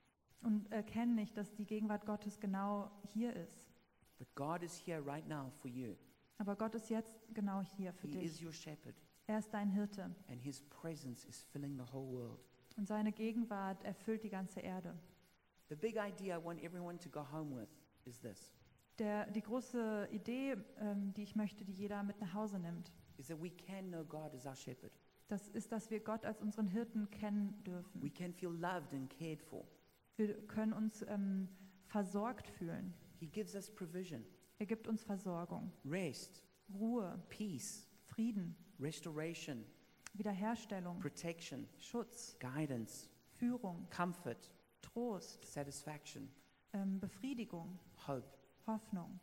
[0.42, 3.66] und erkennen nicht, dass die Gegenwart Gottes genau hier ist.
[4.18, 5.94] But God is here right now for you.
[6.38, 8.44] Aber Gott ist jetzt genau hier für He is dich.
[8.46, 8.94] your shepherd,
[9.26, 12.40] Er ist dein Hirte and his presence is filling the whole world.
[12.76, 14.94] und seine Gegenwart erfüllt die ganze Erde.
[15.68, 17.68] The big idea I want everyone to go home with
[18.04, 18.52] is this
[18.98, 23.26] Der, die große Idee, ähm, die ich möchte, die jeder mit nach Hause nimmt, is
[23.28, 24.92] that we can know God as our shepherd.
[25.28, 28.14] das ist, dass wir Gott als unseren Hirten kennen We dürfen.
[28.14, 29.66] can feel loved and cared for.
[30.16, 31.48] Wir können uns ähm,
[31.88, 32.94] versorgt fühlen.
[33.18, 34.24] He gives us provision,
[34.58, 36.42] Er gibt uns Versorgung, rest,
[36.72, 39.64] Ruhe, peace, Frieden, restoration,
[40.14, 43.08] Wiederherstellung, protection, Schutz, guidance,
[43.38, 44.50] Führung, comfort,
[44.80, 46.30] Trost, satisfaction,
[46.72, 48.26] ähm, Befriedigung, hope.
[48.66, 49.20] Hoffnung.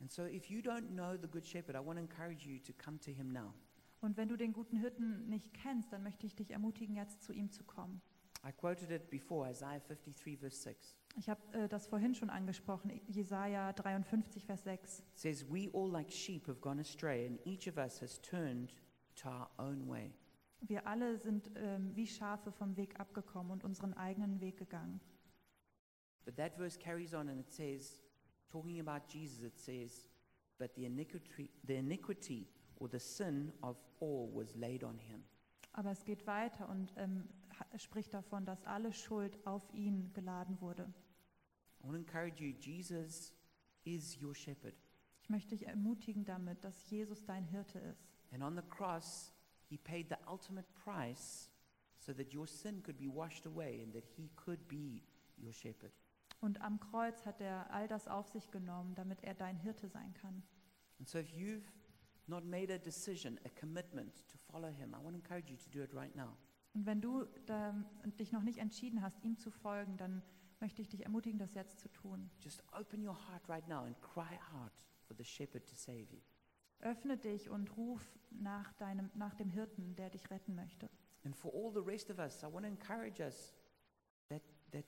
[0.00, 2.72] And so, if you don't know the Good Shepherd, I want to encourage you to
[2.72, 3.52] come to him now.
[4.00, 7.34] Und wenn du den guten Hirten nicht kennst, dann möchte ich dich ermutigen, jetzt zu
[7.34, 8.00] ihm zu kommen.
[8.42, 10.96] I quoted it before, Isaiah 53, verse 6.
[11.16, 15.00] Ich habe äh, das vorhin schon angesprochen, Jesaja 53, Vers 6.
[15.00, 18.72] It says, We all like sheep have gone astray, and each of us has turned
[19.16, 20.12] to our own way.
[20.62, 25.00] Wir alle sind ähm, wie Schafe vom Weg abgekommen und unseren eigenen Weg gegangen.
[26.24, 28.02] But that verse carries on and it says,
[28.48, 30.08] talking about Jesus, it says,
[30.58, 35.24] But the iniquity, the iniquity or the sin of all was laid on him.
[35.72, 37.28] Aber es geht weiter und ähm,
[37.76, 40.92] spricht davon, dass alle Schuld auf ihn geladen wurde.
[41.82, 43.32] I want to encourage you, Jesus
[43.84, 44.74] is your shepherd.
[45.22, 48.08] Ich möchte dich ermutigen damit, dass Jesus dein Hirte ist.
[48.32, 49.32] And on the cross,
[49.68, 51.50] he paid the ultimate price
[51.98, 55.02] so that your sin could be washed away and that he could be
[55.38, 55.92] your shepherd.
[56.40, 60.14] Und am Kreuz hat er all das auf sich genommen, damit er dein Hirte sein
[60.14, 60.42] kann.
[60.98, 61.70] And so if you've
[62.26, 65.70] not made a decision, a commitment to follow him, I want to encourage you to
[65.70, 66.36] do it right now.
[66.74, 67.74] Und wenn du da,
[68.18, 70.22] dich noch nicht entschieden hast, ihm zu folgen, dann
[70.60, 72.30] möchte ich dich ermutigen, das jetzt zu tun.
[72.40, 76.20] Just open your heart right now and cry out for the shepherd to save you.
[76.80, 78.00] Öffne dich und ruf
[78.30, 80.88] nach, deinem, nach dem Hirten, der dich retten möchte.
[81.24, 83.54] And for all the rest of us, I want to encourage us
[84.28, 84.86] that, that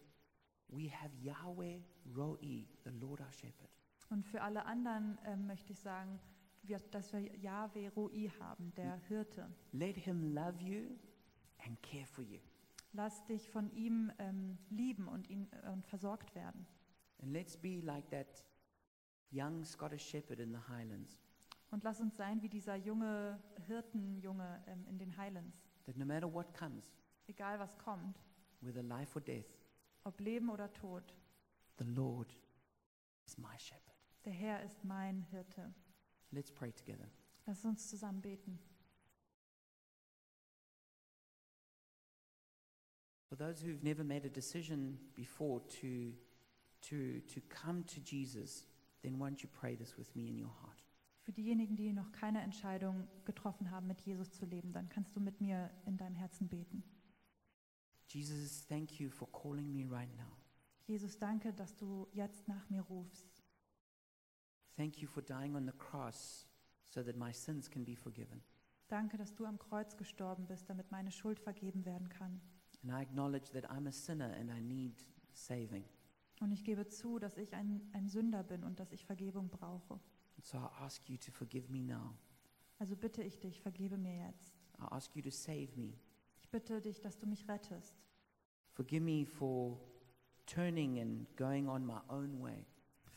[0.69, 1.81] we have Yahweh
[2.17, 3.69] Roi, the Lord our shepherd.
[4.09, 6.21] Und für alle anderen ähm, möchte ich sagen,
[6.63, 9.51] wir, dass wir Yahweh Roi haben, der Hirte.
[9.73, 10.97] Let him love you
[11.67, 12.39] and care for you.
[12.93, 16.67] Lass dich von ihm ähm, lieben und ihn äh, und versorgt werden.
[17.23, 18.45] And let's be like that
[19.31, 21.19] young Scottish shepherd in the Highlands,
[21.71, 25.57] Und lass uns sein wie dieser junge Hirtenjunge ähm, in den Highlands.
[25.87, 26.93] that no matter what comes,
[27.29, 28.21] Egal was kommt,
[28.61, 29.47] whether life or death,
[30.05, 31.15] ob Leben oder Tod,
[31.79, 32.37] the Lord
[33.25, 33.97] is my shepherd.
[34.27, 35.73] der Herr ist mein Hirte.
[36.31, 37.09] Let's pray together.
[37.47, 38.59] Lass uns zusammen beten.
[43.33, 46.13] For those who've never made a decision before to,
[46.83, 48.67] to, to come to Jesus,
[49.03, 50.83] then won't you pray this with me in your heart?
[51.23, 55.21] Für diejenigen, die noch keine Entscheidung getroffen haben, mit Jesus zu leben, dann kannst du
[55.21, 56.85] mit mir in deinem Herzen beten.
[58.07, 60.37] Jesus, thank you for calling me right now.
[60.87, 63.43] Jesus, danke, dass du jetzt nach mir rufst.
[64.77, 66.47] Thank you for dying on the cross
[66.91, 68.43] so that my sins can be forgiven.
[68.89, 72.43] Danke, dass du am Kreuz gestorben bist, damit meine Schuld vergeben werden kann.
[72.83, 75.85] And I acknowledge that I'm a sinner and I need saving.
[76.41, 80.01] Und ich gebe zu, dass ich ein, ein Sünder bin und dass ich Vergebung brauche.
[80.37, 82.15] And so I ask you to forgive me now.
[82.79, 84.57] Also bitte ich dich, vergebe mir jetzt.
[84.79, 85.95] I ask you to save me.
[86.41, 87.95] Ich bitte dich, dass du mich rettest.
[88.73, 89.79] Forgive me for
[90.47, 92.67] turning and going on my own way.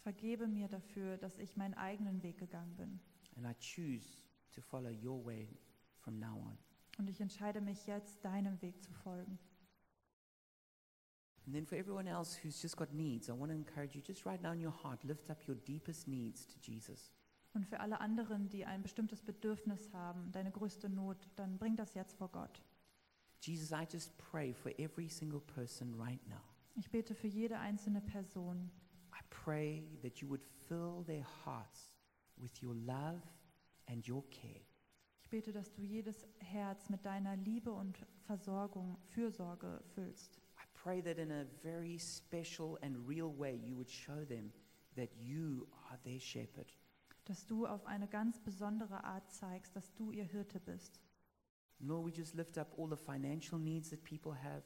[0.04, 3.00] Vergebe mir dafür, dass ich meinen eigenen Weg gegangen bin.
[3.38, 5.58] And I choose to follow your way
[5.98, 6.58] from now on.
[7.00, 9.40] Und ich entscheide mich jetzt, deinem Weg zu folgen.
[11.46, 14.26] And then for everyone else who's just got needs, I want to encourage you just
[14.26, 17.12] right now in your heart, lift up your deepest needs to Jesus.
[17.54, 21.94] Und für alle anderen, die ein bestimmtes Bedürfnis haben, deine größte Not, dann bring das
[21.94, 22.62] jetzt vor Gott.
[23.42, 26.42] Jesus, I just pray for every single person right now.
[26.76, 28.70] Ich bete für jede einzelne Person.
[29.14, 31.92] I pray that you would fill their hearts
[32.38, 33.22] with your love
[33.88, 34.66] and your care.
[35.22, 40.42] Ich bete, dass du jedes Herz mit deiner Liebe und Versorgung, Fürsorge füllst.
[40.86, 44.52] Pray that in a very special and real way you would show them
[44.96, 46.72] that you are their shepherd.
[47.26, 51.00] Dass du auf eine ganz besondere Art zeigst, dass du ihr Hirte bist.
[51.80, 54.62] Lord, we just lift up all the financial needs that people have,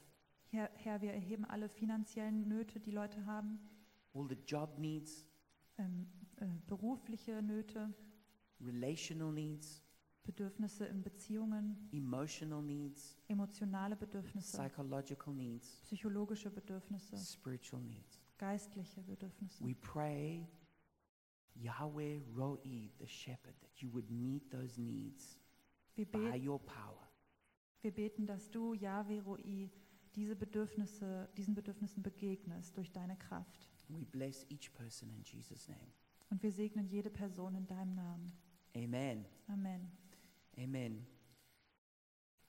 [0.52, 3.58] Herr, Herr, wir erheben alle finanziellen Nöte, die Leute haben,
[4.14, 5.26] all the job needs,
[5.78, 6.06] ähm,
[6.36, 7.94] äh, berufliche Nöte,
[8.60, 9.82] relational needs,
[10.24, 18.20] Bedürfnisse in Beziehungen, emotional needs, emotionale Bedürfnisse, psychological needs, psychologische Bedürfnisse, spiritual needs.
[18.38, 19.64] geistliche Bedürfnisse.
[19.66, 20.48] We pray,
[21.56, 25.38] Yahweh Ro'i, the shepherd, that you would meet those needs
[25.96, 27.10] Wir, by your power.
[27.82, 29.70] wir beten, dass du, Yahweh Roi,
[30.16, 33.68] diese Bedürfnisse, diesen Bedürfnissen begegnest durch deine Kraft.
[33.90, 35.92] We bless each person in Jesus' name.
[36.30, 38.32] Und wir segnen jede Person in deinem Namen.
[38.76, 39.26] Amen.
[39.48, 39.92] Amen.
[40.58, 41.06] Amen.